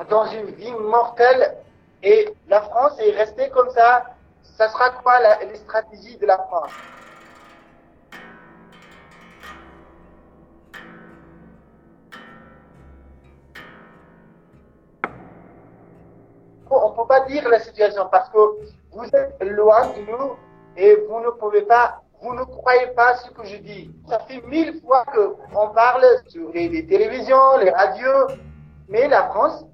dans 0.08 0.26
une 0.26 0.50
vie 0.52 0.72
mortelle, 0.72 1.56
et 2.02 2.32
la 2.48 2.62
France 2.62 2.98
est 3.00 3.10
restée 3.10 3.50
comme 3.50 3.70
ça. 3.70 4.04
Ça 4.42 4.68
sera 4.68 4.90
quoi 4.90 5.20
la, 5.20 5.44
les 5.44 5.56
stratégies 5.56 6.16
de 6.18 6.26
la 6.26 6.38
France? 6.38 6.70
On 16.70 16.90
ne 16.90 16.96
peut 16.96 17.06
pas 17.08 17.20
dire 17.20 17.48
la 17.48 17.60
situation 17.60 18.08
parce 18.10 18.28
que 18.28 18.38
vous 18.92 19.04
êtes 19.04 19.42
loin 19.42 19.86
de 19.88 20.10
nous 20.10 20.36
et 20.76 20.96
vous 21.08 21.20
ne 21.20 21.30
pouvez 21.30 21.62
pas 21.62 22.02
vous 22.20 22.35
ne 22.35 22.44
croyez 22.44 22.88
pas 22.88 23.16
ce 23.16 23.31
que 23.31 23.44
je 23.44 23.57
dis. 23.57 23.90
Ça 24.09 24.18
fait 24.20 24.40
mille 24.46 24.81
fois 24.81 25.04
qu'on 25.04 25.68
parle 25.68 26.04
sur 26.28 26.50
les, 26.52 26.87
télévisions, 26.87 27.59
les 27.61 27.70
radios, 27.70 28.28
mais 28.88 29.09
la 29.09 29.28
France, 29.28 29.64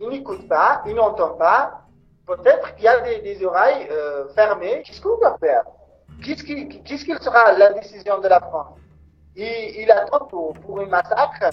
il 0.00 0.08
n'écoute 0.08 0.46
pas, 0.48 0.82
il 0.86 0.94
n'entend 0.94 1.34
pas. 1.34 1.80
Peut-être 2.26 2.74
qu'il 2.74 2.84
y 2.84 2.88
a 2.88 3.00
des, 3.00 3.44
oreilles 3.44 3.86
euh, 3.90 4.28
fermées. 4.34 4.82
Qu'est-ce 4.84 5.00
qu'on 5.00 5.18
va 5.18 5.36
faire? 5.38 5.64
Qu'est-ce 6.22 7.04
qu'il 7.04 7.18
sera 7.18 7.52
la 7.52 7.72
décision 7.74 8.20
de 8.20 8.28
la 8.28 8.40
France? 8.40 8.78
Il, 9.36 9.44
il, 9.82 9.90
attend 9.90 10.26
pour, 10.26 10.54
pour 10.54 10.80
un 10.80 10.86
massacre? 10.86 11.50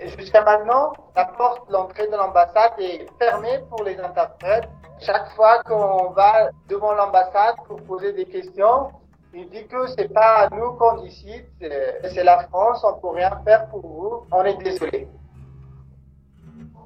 Jusqu'à 0.00 0.42
maintenant, 0.42 0.92
la 1.14 1.24
porte 1.24 1.70
d'entrée 1.70 2.06
de 2.08 2.16
l'ambassade 2.16 2.72
est 2.78 3.06
fermée 3.18 3.60
pour 3.70 3.82
les 3.84 3.98
interprètes. 3.98 4.68
chaque 5.00 5.30
fois 5.30 5.62
qu'on 5.62 6.10
va 6.10 6.50
devant 6.68 6.92
l'ambassade 6.92 7.56
pour 7.66 7.82
poser 7.82 8.12
des 8.12 8.26
questions, 8.26 8.90
il 9.32 9.48
dit 9.50 9.66
que 9.66 9.86
c'est 9.88 10.12
pas 10.12 10.48
nous 10.50 10.72
qu'on 10.72 11.02
décide, 11.02 11.46
c'est 11.60 12.24
la 12.24 12.46
France, 12.48 12.84
on 12.84 13.00
peut 13.00 13.14
rien 13.16 13.40
faire 13.44 13.68
pour 13.68 13.80
vous, 13.80 14.26
on 14.32 14.44
est 14.44 14.56
désolé. 14.62 15.08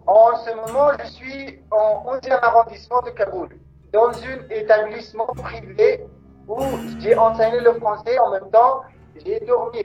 En 0.07 0.37
ce 0.37 0.55
moment, 0.55 0.91
je 0.99 1.07
suis 1.11 1.63
en 1.71 2.05
11e 2.17 2.39
arrondissement 2.43 3.03
de 3.03 3.11
Kaboul, 3.11 3.49
dans 3.93 4.11
un 4.11 4.49
établissement 4.51 5.27
privé 5.27 6.05
où 6.49 6.61
j'ai 7.01 7.17
enseigné 7.17 7.61
le 7.61 7.75
français 7.75 8.19
en 8.19 8.31
même 8.33 8.51
temps, 8.51 8.83
j'ai 9.25 9.41
dormi. 9.41 9.83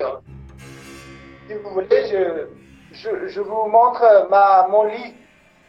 Si 1.47 1.53
vous 1.53 1.69
voulez, 1.69 2.07
je, 2.07 2.47
je, 2.95 3.27
je 3.27 3.41
vous 3.41 3.67
montre 3.67 4.27
ma, 4.29 4.67
mon 4.67 4.83
lit. 4.85 5.15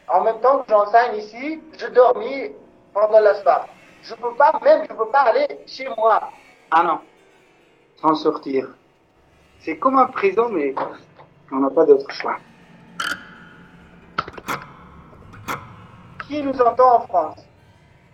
En 0.08 0.22
même 0.22 0.40
temps 0.40 0.60
que 0.60 0.70
j'enseigne 0.70 1.16
ici, 1.16 1.60
je 1.76 1.86
dormis 1.88 2.52
pendant 2.94 3.20
la 3.20 3.34
soirée. 3.42 3.68
Je 4.02 4.14
peux 4.14 4.34
pas, 4.34 4.52
même 4.62 4.86
je 4.88 4.94
peux 4.94 5.08
pas 5.08 5.22
aller 5.22 5.48
chez 5.66 5.88
moi. 5.96 6.30
Ah 6.70 6.82
non, 6.84 7.00
sans 8.00 8.14
sortir. 8.14 8.68
C'est 9.60 9.78
comme 9.78 9.98
un 9.98 10.06
prison, 10.06 10.48
mais 10.48 10.74
on 11.50 11.56
n'a 11.56 11.70
pas 11.70 11.84
d'autre 11.84 12.10
choix. 12.12 12.36
Qui 16.28 16.42
nous 16.42 16.60
entend 16.60 16.96
en 16.96 17.00
France? 17.00 17.40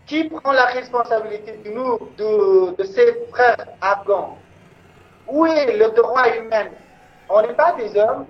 Qui 0.07 0.25
prend 0.25 0.53
la 0.53 0.67
responsabilité 0.67 1.59
de 1.59 1.71
nous, 1.71 1.99
de, 2.17 2.75
de 2.77 2.85
ses 2.85 3.27
frères 3.31 3.67
afghans? 3.81 4.39
Où 5.29 5.47
est 5.47 5.77
le 5.77 5.91
droit 5.91 6.29
humain? 6.37 6.69
On 7.29 7.43
n'est 7.43 7.55
pas 7.55 7.73
des 7.73 7.97
hommes, 7.99 8.27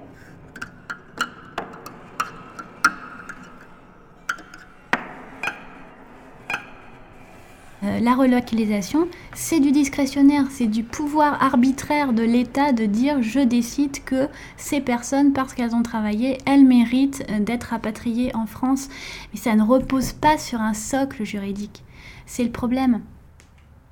Euh, 7.93 8.01
la 8.01 8.15
relocalisation, 8.15 9.09
c'est 9.35 9.61
du 9.61 9.73
discrétionnaire, 9.73 10.45
c'est 10.51 10.67
du 10.67 10.83
pouvoir 10.83 11.43
arbitraire 11.43 12.13
de 12.13 12.23
l'État 12.23 12.73
de 12.73 12.87
dire 12.87 13.23
je 13.23 13.41
décide 13.41 14.05
que 14.05 14.29
ces 14.57 14.81
personnes, 14.81 15.33
parce 15.33 15.55
qu'elles 15.55 15.75
ont 15.75 15.83
travaillé, 15.83 16.39
elles 16.47 16.65
méritent 16.65 17.25
euh, 17.31 17.41
d'être 17.41 17.65
rapatriées 17.65 18.35
en 18.35 18.47
France. 18.47 18.89
Mais 19.33 19.39
ça 19.39 19.55
ne 19.55 19.63
repose 19.63 20.13
pas 20.13 20.39
sur 20.39 20.61
un 20.61 20.75
socle 20.75 21.25
juridique. 21.25 21.83
C'est 22.27 22.45
le 22.45 22.51
problème. 22.51 23.01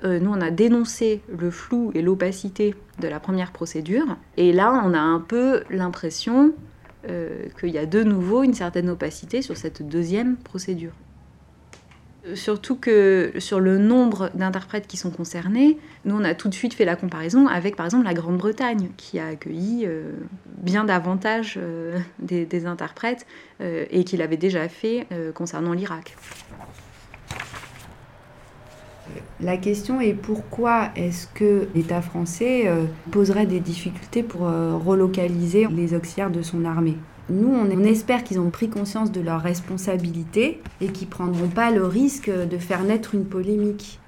Euh, 0.04 0.18
nous, 0.18 0.30
on 0.30 0.40
a 0.40 0.50
dénoncé 0.50 1.20
le 1.36 1.50
flou 1.50 1.90
et 1.94 2.02
l'opacité 2.02 2.74
de 3.00 3.08
la 3.08 3.20
première 3.20 3.52
procédure. 3.52 4.16
Et 4.36 4.52
là, 4.52 4.82
on 4.84 4.94
a 4.94 5.00
un 5.00 5.20
peu 5.20 5.62
l'impression 5.70 6.52
qu'il 7.58 7.70
y 7.70 7.78
a 7.78 7.86
de 7.86 8.04
nouveau 8.04 8.42
une 8.42 8.52
certaine 8.52 8.90
opacité 8.90 9.40
sur 9.40 9.56
cette 9.56 9.82
deuxième 9.82 10.36
procédure. 10.36 10.92
Surtout 12.34 12.76
que 12.76 13.32
sur 13.38 13.60
le 13.60 13.78
nombre 13.78 14.30
d'interprètes 14.34 14.86
qui 14.86 14.98
sont 14.98 15.10
concernés, 15.10 15.78
nous 16.04 16.14
on 16.14 16.24
a 16.24 16.34
tout 16.34 16.48
de 16.48 16.54
suite 16.54 16.74
fait 16.74 16.84
la 16.84 16.94
comparaison 16.94 17.46
avec 17.46 17.76
par 17.76 17.86
exemple 17.86 18.04
la 18.04 18.12
Grande-Bretagne 18.12 18.90
qui 18.98 19.18
a 19.18 19.28
accueilli 19.28 19.84
euh, 19.86 20.12
bien 20.58 20.84
davantage 20.84 21.54
euh, 21.56 21.98
des, 22.18 22.66
interprètes 22.66 23.26
euh, 23.62 23.86
et 23.90 24.04
qui 24.04 24.18
l'avait 24.18 24.36
déjà 24.36 24.68
fait 24.68 25.06
concernant 25.34 25.72
l'Irak. 25.72 26.16
La 29.40 29.56
question 29.56 30.00
est 30.00 30.12
pourquoi 30.12 30.90
est-ce 30.94 31.26
que 31.26 31.68
l'État 31.74 32.02
français 32.02 32.70
poserait 33.10 33.46
des 33.46 33.60
difficultés 33.60 34.22
pour 34.22 34.42
relocaliser 34.42 35.66
les 35.68 35.94
auxiliaires 35.94 36.30
de 36.30 36.42
son 36.42 36.64
armée? 36.64 36.96
Nous, 37.30 37.54
on 37.54 37.70
espère 37.84 38.24
qu'ils 38.24 38.40
ont 38.40 38.50
pris 38.50 38.68
conscience 38.68 39.12
de 39.12 39.20
leurs 39.20 39.40
responsabilités 39.40 40.60
et 40.80 40.88
qu'ils 40.88 41.08
ne 41.08 41.12
prendront 41.12 41.48
pas 41.48 41.70
le 41.70 41.86
risque 41.86 42.30
de 42.30 42.58
faire 42.58 42.82
naître 42.82 43.14
une 43.14 43.24
polémique. 43.24 44.00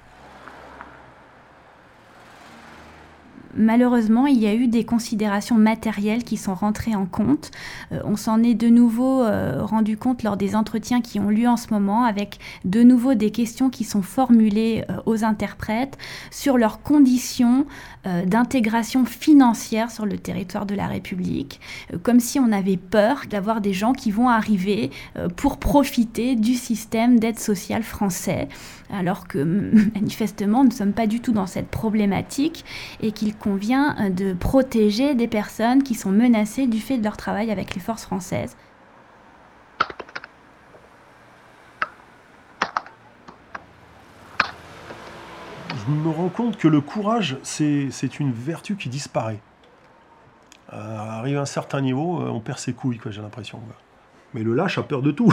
Malheureusement, 3.55 4.27
il 4.27 4.39
y 4.39 4.47
a 4.47 4.53
eu 4.53 4.67
des 4.67 4.85
considérations 4.85 5.57
matérielles 5.57 6.23
qui 6.23 6.37
sont 6.37 6.53
rentrées 6.53 6.95
en 6.95 7.05
compte. 7.05 7.51
Euh, 7.91 7.99
on 8.05 8.15
s'en 8.15 8.41
est 8.43 8.53
de 8.53 8.69
nouveau 8.69 9.23
euh, 9.23 9.63
rendu 9.63 9.97
compte 9.97 10.23
lors 10.23 10.37
des 10.37 10.55
entretiens 10.55 11.01
qui 11.01 11.19
ont 11.19 11.29
lieu 11.29 11.47
en 11.47 11.57
ce 11.57 11.67
moment, 11.71 12.03
avec 12.03 12.39
de 12.65 12.83
nouveau 12.83 13.13
des 13.13 13.31
questions 13.31 13.69
qui 13.69 13.83
sont 13.83 14.01
formulées 14.01 14.85
euh, 14.89 14.97
aux 15.05 15.23
interprètes 15.23 15.97
sur 16.31 16.57
leurs 16.57 16.81
conditions 16.81 17.65
d'intégration 18.25 19.05
financière 19.05 19.89
sur 19.89 20.05
le 20.05 20.17
territoire 20.17 20.65
de 20.65 20.75
la 20.75 20.87
République, 20.87 21.61
comme 22.03 22.19
si 22.19 22.37
on 22.37 22.51
avait 22.51 22.75
peur 22.75 23.21
d'avoir 23.29 23.61
des 23.61 23.71
gens 23.71 23.93
qui 23.93 24.11
vont 24.11 24.27
arriver 24.27 24.91
pour 25.37 25.57
profiter 25.57 26.35
du 26.35 26.55
système 26.55 27.17
d'aide 27.17 27.39
sociale 27.39 27.81
français 27.81 28.49
alors 28.91 29.27
que 29.27 29.39
manifestement 29.95 30.63
nous 30.63 30.69
ne 30.69 30.73
sommes 30.73 30.93
pas 30.93 31.07
du 31.07 31.19
tout 31.19 31.31
dans 31.31 31.47
cette 31.47 31.69
problématique 31.69 32.65
et 33.01 33.11
qu'il 33.11 33.35
convient 33.35 33.95
euh, 33.99 34.09
de 34.09 34.33
protéger 34.33 35.15
des 35.15 35.27
personnes 35.27 35.83
qui 35.83 35.95
sont 35.95 36.11
menacées 36.11 36.67
du 36.67 36.79
fait 36.79 36.97
de 36.97 37.03
leur 37.03 37.17
travail 37.17 37.51
avec 37.51 37.75
les 37.75 37.81
forces 37.81 38.03
françaises. 38.03 38.55
Je 45.85 45.91
me 45.91 46.09
rends 46.09 46.29
compte 46.29 46.57
que 46.57 46.69
le 46.69 46.79
courage, 46.79 47.37
c'est 47.43 48.19
une 48.19 48.31
vertu 48.31 48.77
qui 48.77 48.87
disparaît. 48.87 49.41
Euh, 50.71 50.97
arrive 50.97 51.37
à 51.37 51.41
un 51.41 51.45
certain 51.45 51.81
niveau, 51.81 52.21
euh, 52.21 52.29
on 52.29 52.39
perd 52.39 52.57
ses 52.57 52.73
couilles, 52.73 52.99
j'ai 53.09 53.21
l'impression. 53.21 53.59
Mais 54.33 54.43
le 54.43 54.53
lâche 54.53 54.77
a 54.77 54.83
peur 54.83 55.01
de 55.01 55.11
tout, 55.11 55.31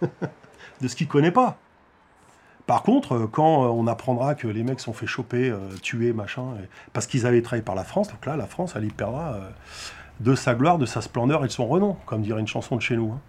de 0.80 0.88
ce 0.88 0.94
qu'il 0.94 1.08
connaît 1.08 1.30
pas. 1.30 1.58
Par 2.66 2.82
contre, 2.82 3.14
euh, 3.14 3.26
quand 3.30 3.64
euh, 3.64 3.68
on 3.68 3.86
apprendra 3.86 4.34
que 4.34 4.48
les 4.48 4.64
mecs 4.64 4.80
sont 4.80 4.92
fait 4.92 5.06
choper, 5.06 5.50
euh, 5.50 5.58
tuer, 5.82 6.12
machin, 6.12 6.54
parce 6.92 7.06
qu'ils 7.06 7.26
avaient 7.26 7.42
trahi 7.42 7.62
par 7.62 7.74
la 7.74 7.84
France, 7.84 8.08
donc 8.08 8.26
là, 8.26 8.36
la 8.36 8.46
France, 8.46 8.74
elle 8.76 8.84
y 8.84 8.90
perdra 8.90 9.38
de 10.20 10.34
sa 10.34 10.54
gloire, 10.54 10.78
de 10.78 10.86
sa 10.86 11.00
splendeur 11.00 11.44
et 11.44 11.48
de 11.48 11.52
son 11.52 11.66
renom, 11.66 11.96
comme 12.06 12.22
dirait 12.22 12.40
une 12.40 12.46
chanson 12.46 12.76
de 12.76 12.82
chez 12.82 12.96
nous. 12.96 13.12
Hein 13.12 13.20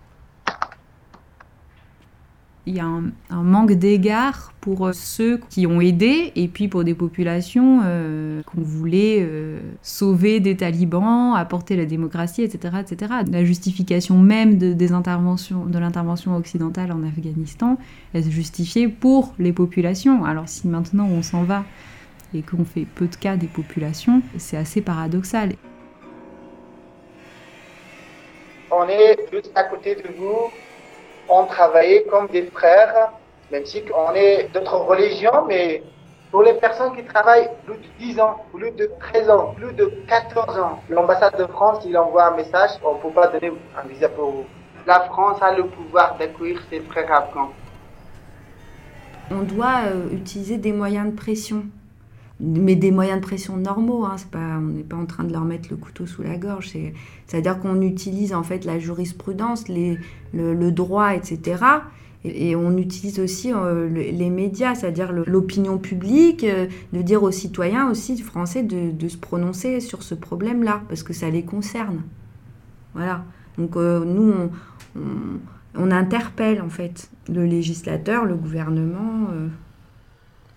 il 2.67 2.75
y 2.75 2.79
a 2.81 2.85
un, 2.85 3.43
manque 3.43 3.71
d'égard 3.71 4.53
pour 4.59 4.87
euh, 4.87 4.93
ceux 4.93 5.39
qui 5.49 5.65
ont 5.65 5.79
aidé 5.79 6.33
et 6.35 6.49
puis 6.49 6.67
pour 6.67 6.83
des 6.83 6.93
populations 6.93 7.81
euh, 7.85 8.43
qu'on 8.43 8.61
voulait 8.61 9.19
euh, 9.21 9.59
sauver 9.81 10.41
des 10.41 10.57
talibans, 10.57 11.33
apporter 11.35 11.77
la 11.77 11.85
démocratie, 11.85 12.43
etc. 12.43 12.75
etc. 12.81 13.13
La 13.31 13.45
justification 13.45 14.17
même 14.17 14.57
de, 14.57 14.73
des 14.73 14.91
interventions, 14.91 15.65
de 15.65 15.79
l'intervention 15.79 16.35
occidentale 16.35 16.91
en 16.91 17.03
Afghanistan, 17.03 17.77
elle 18.13 18.25
se 18.25 18.29
justifiait 18.29 18.89
pour 18.89 19.33
les 19.39 19.53
populations. 19.53 20.25
Alors 20.25 20.49
si 20.49 20.67
maintenant 20.67 21.07
on 21.07 21.21
s'en 21.21 21.43
va 21.43 21.63
et 22.33 22.41
qu'on 22.41 22.65
fait 22.65 22.85
peu 22.95 23.07
de 23.07 23.15
cas 23.15 23.37
des 23.37 23.47
populations, 23.47 24.21
c'est 24.37 24.57
assez 24.57 24.81
paradoxal. 24.81 25.53
On 28.69 28.85
est 28.89 29.17
juste 29.31 29.51
à 29.55 29.63
côté 29.63 29.95
de 29.95 30.09
vous, 30.17 30.51
on 31.29 31.45
travaillait 31.45 32.03
comme 32.03 32.27
des 32.27 32.43
frères, 32.47 33.11
même 33.51 33.65
si 33.65 33.83
on 33.95 34.13
est 34.13 34.49
d'autres 34.53 34.77
religions, 34.77 35.45
mais 35.47 35.83
pour 36.31 36.43
les 36.43 36.53
personnes 36.53 36.95
qui 36.95 37.03
travaillent 37.03 37.49
plus 37.65 37.75
de 37.75 38.13
10 38.13 38.19
ans, 38.19 38.45
plus 38.53 38.71
de 38.71 38.91
13 38.99 39.29
ans, 39.29 39.53
plus 39.55 39.73
de 39.73 39.85
14 40.07 40.59
ans, 40.59 40.79
l'ambassade 40.89 41.37
de 41.37 41.45
France, 41.45 41.83
il 41.85 41.97
envoie 41.97 42.33
un 42.33 42.35
message, 42.35 42.71
on 42.83 42.95
ne 42.95 42.99
peut 42.99 43.11
pas 43.11 43.27
donner 43.27 43.51
un 43.77 43.87
visa 43.87 44.09
pour 44.09 44.31
vous. 44.31 44.45
La 44.85 45.01
France 45.01 45.37
a 45.41 45.55
le 45.55 45.65
pouvoir 45.65 46.17
d'accueillir 46.17 46.61
ses 46.69 46.79
frères 46.81 47.11
afghans. 47.11 47.51
On 49.31 49.41
doit 49.41 49.81
euh, 49.87 50.09
utiliser 50.13 50.57
des 50.57 50.71
moyens 50.71 51.11
de 51.11 51.15
pression 51.15 51.65
mais 52.39 52.75
des 52.75 52.91
moyens 52.91 53.19
de 53.19 53.25
pression 53.25 53.57
normaux. 53.57 54.05
Hein, 54.05 54.15
pas, 54.31 54.57
on 54.57 54.61
n'est 54.61 54.83
pas 54.83 54.95
en 54.95 55.05
train 55.05 55.23
de 55.23 55.33
leur 55.33 55.43
mettre 55.43 55.69
le 55.69 55.77
couteau 55.77 56.05
sous 56.05 56.21
la 56.21 56.37
gorge. 56.37 56.73
C'est-à-dire 57.25 57.59
qu'on 57.59 57.81
utilise 57.81 58.33
en 58.33 58.43
fait 58.43 58.65
la 58.65 58.79
jurisprudence, 58.79 59.65
le, 59.67 60.69
droit, 60.71 61.13
etc. 61.15 61.63
Et, 62.23 62.55
on 62.55 62.77
utilise 62.77 63.19
aussi 63.19 63.53
euh, 63.53 63.87
les 63.89 64.29
médias, 64.29 64.75
c'est-à-dire 64.75 65.13
l'opinion 65.13 65.77
publique, 65.77 66.43
euh, 66.43 66.67
de 66.93 67.01
dire 67.01 67.23
aux 67.23 67.31
citoyens 67.31 67.89
aussi 67.89 68.17
français 68.19 68.63
de, 68.63 68.91
de 68.91 69.07
se 69.07 69.17
prononcer 69.17 69.79
sur 69.79 70.03
ce 70.03 70.13
problème-là, 70.13 70.81
parce 70.89 71.03
que 71.03 71.13
ça 71.13 71.29
les 71.29 71.43
concerne. 71.43 72.01
Voilà. 72.93 73.23
Donc 73.57 73.77
euh, 73.77 74.03
nous, 74.03 74.33
on, 74.95 75.01
on, 75.75 75.91
interpelle 75.91 76.61
en 76.61 76.69
fait 76.69 77.09
le 77.29 77.45
législateur, 77.45 78.25
le 78.25 78.35
gouvernement 78.35 79.29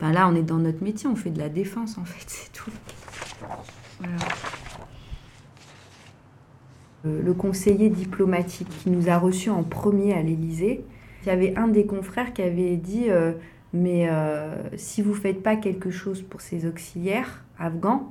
là, 0.00 0.28
on 0.28 0.34
est 0.34 0.42
dans 0.42 0.58
notre 0.58 0.82
métier, 0.82 1.08
on 1.08 1.16
fait 1.16 1.30
de 1.30 1.38
la 1.38 1.48
défense, 1.48 1.98
en 1.98 2.04
fait, 2.04 2.24
c'est 2.26 2.52
tout. 2.52 2.70
Euh, 7.06 7.22
le 7.22 7.32
conseiller 7.32 7.88
diplomatique 7.88 8.68
qui 8.82 8.90
nous 8.90 9.08
a 9.08 9.18
reçus 9.18 9.50
en 9.50 9.62
premier 9.62 10.14
à 10.14 10.22
l'Élysée, 10.22 10.84
il 11.22 11.28
y 11.28 11.30
avait 11.30 11.56
un 11.56 11.68
des 11.68 11.86
confrères 11.86 12.32
qui 12.32 12.42
avait 12.42 12.76
dit 12.76 13.06
euh, 13.08 13.32
Mais 13.72 14.08
euh, 14.08 14.54
si 14.76 15.02
vous 15.02 15.10
ne 15.10 15.16
faites 15.16 15.42
pas 15.42 15.56
quelque 15.56 15.90
chose 15.90 16.22
pour 16.22 16.40
ces 16.40 16.66
auxiliaires 16.66 17.44
afghans, 17.58 18.10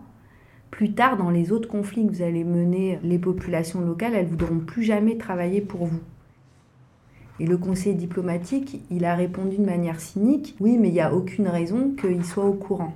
plus 0.71 0.93
tard, 0.93 1.17
dans 1.17 1.31
les 1.31 1.51
autres 1.51 1.67
conflits 1.67 2.05
que 2.05 2.11
vous 2.11 2.21
allez 2.21 2.43
mener, 2.43 2.99
les 3.03 3.17
populations 3.17 3.81
locales, 3.81 4.13
elles 4.13 4.25
ne 4.25 4.29
voudront 4.29 4.59
plus 4.59 4.83
jamais 4.83 5.17
travailler 5.17 5.61
pour 5.61 5.85
vous. 5.85 6.01
Et 7.39 7.45
le 7.45 7.57
conseiller 7.57 7.95
diplomatique, 7.95 8.81
il 8.91 9.05
a 9.05 9.15
répondu 9.15 9.57
de 9.57 9.65
manière 9.65 10.01
cynique, 10.01 10.55
oui, 10.59 10.77
mais 10.77 10.89
il 10.89 10.93
n'y 10.93 11.01
a 11.01 11.13
aucune 11.13 11.47
raison 11.47 11.91
qu'il 11.99 12.25
soit 12.25 12.43
au 12.43 12.53
courant. 12.53 12.93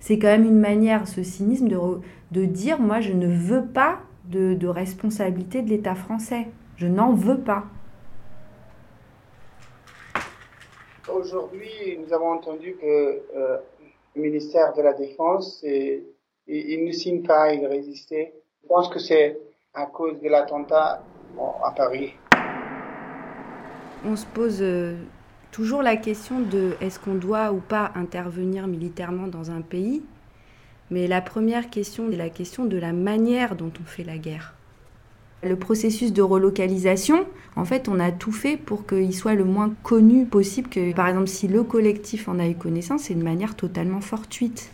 C'est 0.00 0.18
quand 0.18 0.28
même 0.28 0.44
une 0.44 0.58
manière, 0.58 1.06
ce 1.06 1.22
cynisme, 1.22 1.68
de, 1.68 2.44
dire, 2.44 2.80
moi, 2.80 3.00
je 3.00 3.12
ne 3.12 3.28
veux 3.28 3.64
pas 3.66 4.00
de, 4.24 4.66
responsabilité 4.66 5.62
de 5.62 5.70
l'État 5.70 5.94
français. 5.94 6.48
Je 6.76 6.86
n'en 6.86 7.12
veux 7.12 7.38
pas. 7.38 7.64
Aujourd'hui, 11.12 11.98
nous 12.04 12.12
avons 12.12 12.32
entendu 12.32 12.76
que 12.80 12.86
euh, 12.86 13.58
le 14.16 14.22
ministère 14.22 14.74
de 14.74 14.82
la 14.82 14.92
Défense, 14.92 15.64
il 16.48 16.84
ne 16.84 16.92
signe 16.92 17.22
pas, 17.22 17.52
il 17.52 17.64
résistait. 17.66 18.34
Je 18.62 18.68
pense 18.68 18.88
que 18.88 18.98
c'est 18.98 19.38
à 19.74 19.86
cause 19.86 20.20
de 20.20 20.28
l'attentat 20.28 21.02
à 21.64 21.72
Paris. 21.72 22.14
On 24.04 24.16
se 24.16 24.26
pose 24.26 24.58
euh, 24.60 24.96
toujours 25.50 25.82
la 25.82 25.96
question 25.96 26.40
de 26.40 26.74
est-ce 26.80 26.98
qu'on 26.98 27.14
doit 27.14 27.52
ou 27.52 27.58
pas 27.58 27.92
intervenir 27.94 28.66
militairement 28.66 29.26
dans 29.26 29.50
un 29.50 29.60
pays 29.60 30.02
mais 30.90 31.06
la 31.06 31.20
première 31.20 31.68
question 31.70 32.10
est 32.10 32.16
la 32.16 32.30
question 32.30 32.64
de 32.64 32.78
la 32.78 32.92
manière 32.92 33.56
dont 33.56 33.72
on 33.80 33.84
fait 33.84 34.04
la 34.04 34.16
guerre. 34.16 34.54
Le 35.42 35.56
processus 35.56 36.12
de 36.12 36.22
relocalisation, 36.22 37.24
en 37.54 37.64
fait, 37.64 37.88
on 37.88 38.00
a 38.00 38.10
tout 38.10 38.32
fait 38.32 38.56
pour 38.56 38.86
qu'il 38.86 39.14
soit 39.14 39.34
le 39.34 39.44
moins 39.44 39.72
connu 39.82 40.24
possible 40.24 40.68
que, 40.68 40.92
par 40.92 41.06
exemple, 41.06 41.28
si 41.28 41.46
le 41.46 41.62
collectif 41.62 42.28
en 42.28 42.38
a 42.38 42.48
eu 42.48 42.54
connaissance, 42.54 43.02
c'est 43.02 43.14
de 43.14 43.22
manière 43.22 43.54
totalement 43.54 44.00
fortuite. 44.00 44.72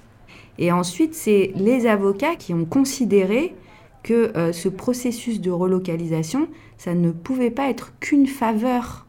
Et 0.59 0.73
ensuite, 0.73 1.15
c'est 1.15 1.53
les 1.57 1.87
avocats 1.87 2.37
qui 2.37 2.55
ont 2.55 2.65
considéré 2.65 3.55
que 4.03 4.37
euh, 4.37 4.53
ce 4.53 4.69
processus 4.69 5.41
de 5.41 5.51
relocalisation, 5.51 6.49
ça 6.79 6.95
ne 6.95 7.11
pouvait 7.11 7.51
pas 7.51 7.69
être 7.69 7.93
qu'une 7.99 8.27
faveur. 8.27 9.07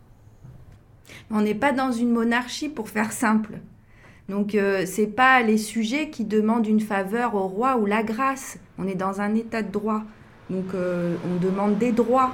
On 1.31 1.41
n'est 1.41 1.55
pas 1.55 1.71
dans 1.71 1.91
une 1.91 2.11
monarchie 2.11 2.69
pour 2.69 2.89
faire 2.89 3.11
simple. 3.11 3.59
Donc 4.29 4.55
euh, 4.55 4.85
c'est 4.85 5.07
pas 5.07 5.41
les 5.41 5.57
sujets 5.57 6.09
qui 6.09 6.25
demandent 6.25 6.65
une 6.67 6.79
faveur 6.79 7.35
au 7.35 7.47
roi 7.47 7.77
ou 7.77 7.85
la 7.85 8.03
grâce. 8.03 8.57
On 8.79 8.87
est 8.87 8.95
dans 8.95 9.21
un 9.21 9.35
état 9.35 9.61
de 9.61 9.71
droit. 9.71 10.01
Donc 10.49 10.73
euh, 10.73 11.15
on 11.25 11.35
demande 11.43 11.77
des 11.77 11.91
droits. 11.91 12.31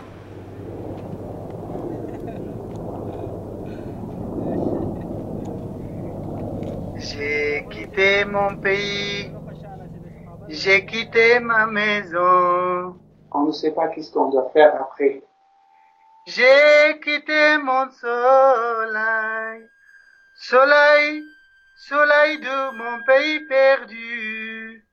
J'ai 6.97 7.65
quitté 7.69 8.25
mon 8.25 8.55
pays, 8.57 9.31
j'ai 10.47 10.85
quitté 10.85 11.39
ma 11.39 11.65
maison. 11.65 12.95
On 13.33 13.45
ne 13.47 13.51
sait 13.51 13.71
pas 13.71 13.87
qu'est-ce 13.87 14.11
qu'on 14.11 14.29
doit 14.29 14.49
faire 14.53 14.75
après. 14.79 15.23
J'ai 16.27 16.99
quitté 17.03 17.57
mon 17.57 17.89
soleil, 17.89 19.67
soleil, 20.35 21.23
soleil 21.75 22.39
de 22.39 22.77
mon 22.77 23.03
pays 23.05 23.39
perdu. 23.47 24.85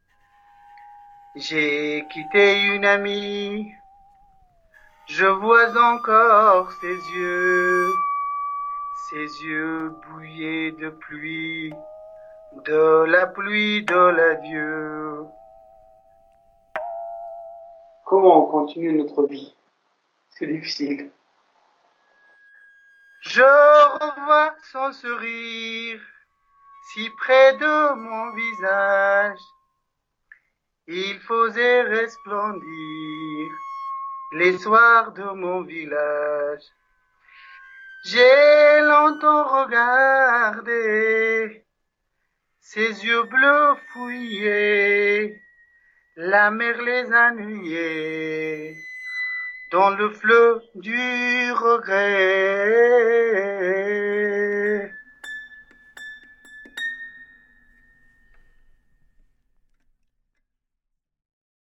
J'ai 1.37 2.07
quitté 2.11 2.62
une 2.62 2.87
amie, 2.87 3.71
je 5.07 5.27
vois 5.27 5.71
encore 5.77 6.73
ses 6.81 6.97
yeux, 6.97 7.93
ses 9.11 9.45
yeux 9.45 9.91
bouillés 10.09 10.73
de 10.73 10.88
pluie, 10.88 11.75
de 12.64 13.05
la 13.05 13.27
pluie 13.27 13.85
de 13.85 13.95
l'adieu. 13.95 15.27
Comment 18.07 18.49
on 18.49 18.51
continue 18.51 18.95
notre 18.95 19.27
vie? 19.27 19.55
C'est 20.31 20.47
difficile. 20.47 21.11
Je 23.21 23.43
revois 23.43 24.55
son 24.71 24.93
sourire 24.93 26.01
si 26.93 27.11
près 27.11 27.57
de 27.57 27.95
mon 27.95 28.33
visage. 28.35 29.41
Il 30.87 31.19
faisait 31.21 31.83
resplendir 31.83 33.51
les 34.33 34.57
soirs 34.59 35.13
de 35.13 35.25
mon 35.25 35.63
village. 35.63 36.63
J'ai 38.05 38.81
longtemps 38.83 39.63
regardé 39.63 41.65
ses 42.61 43.05
yeux 43.05 43.25
bleus 43.25 43.75
fouillés, 43.93 45.43
la 46.17 46.51
mer 46.51 46.81
les 46.83 47.13
ennuyait 47.13 48.77
dans 49.71 49.91
le 49.91 50.11
fleuve 50.11 50.63
du 50.75 51.53
regret. 51.53 52.89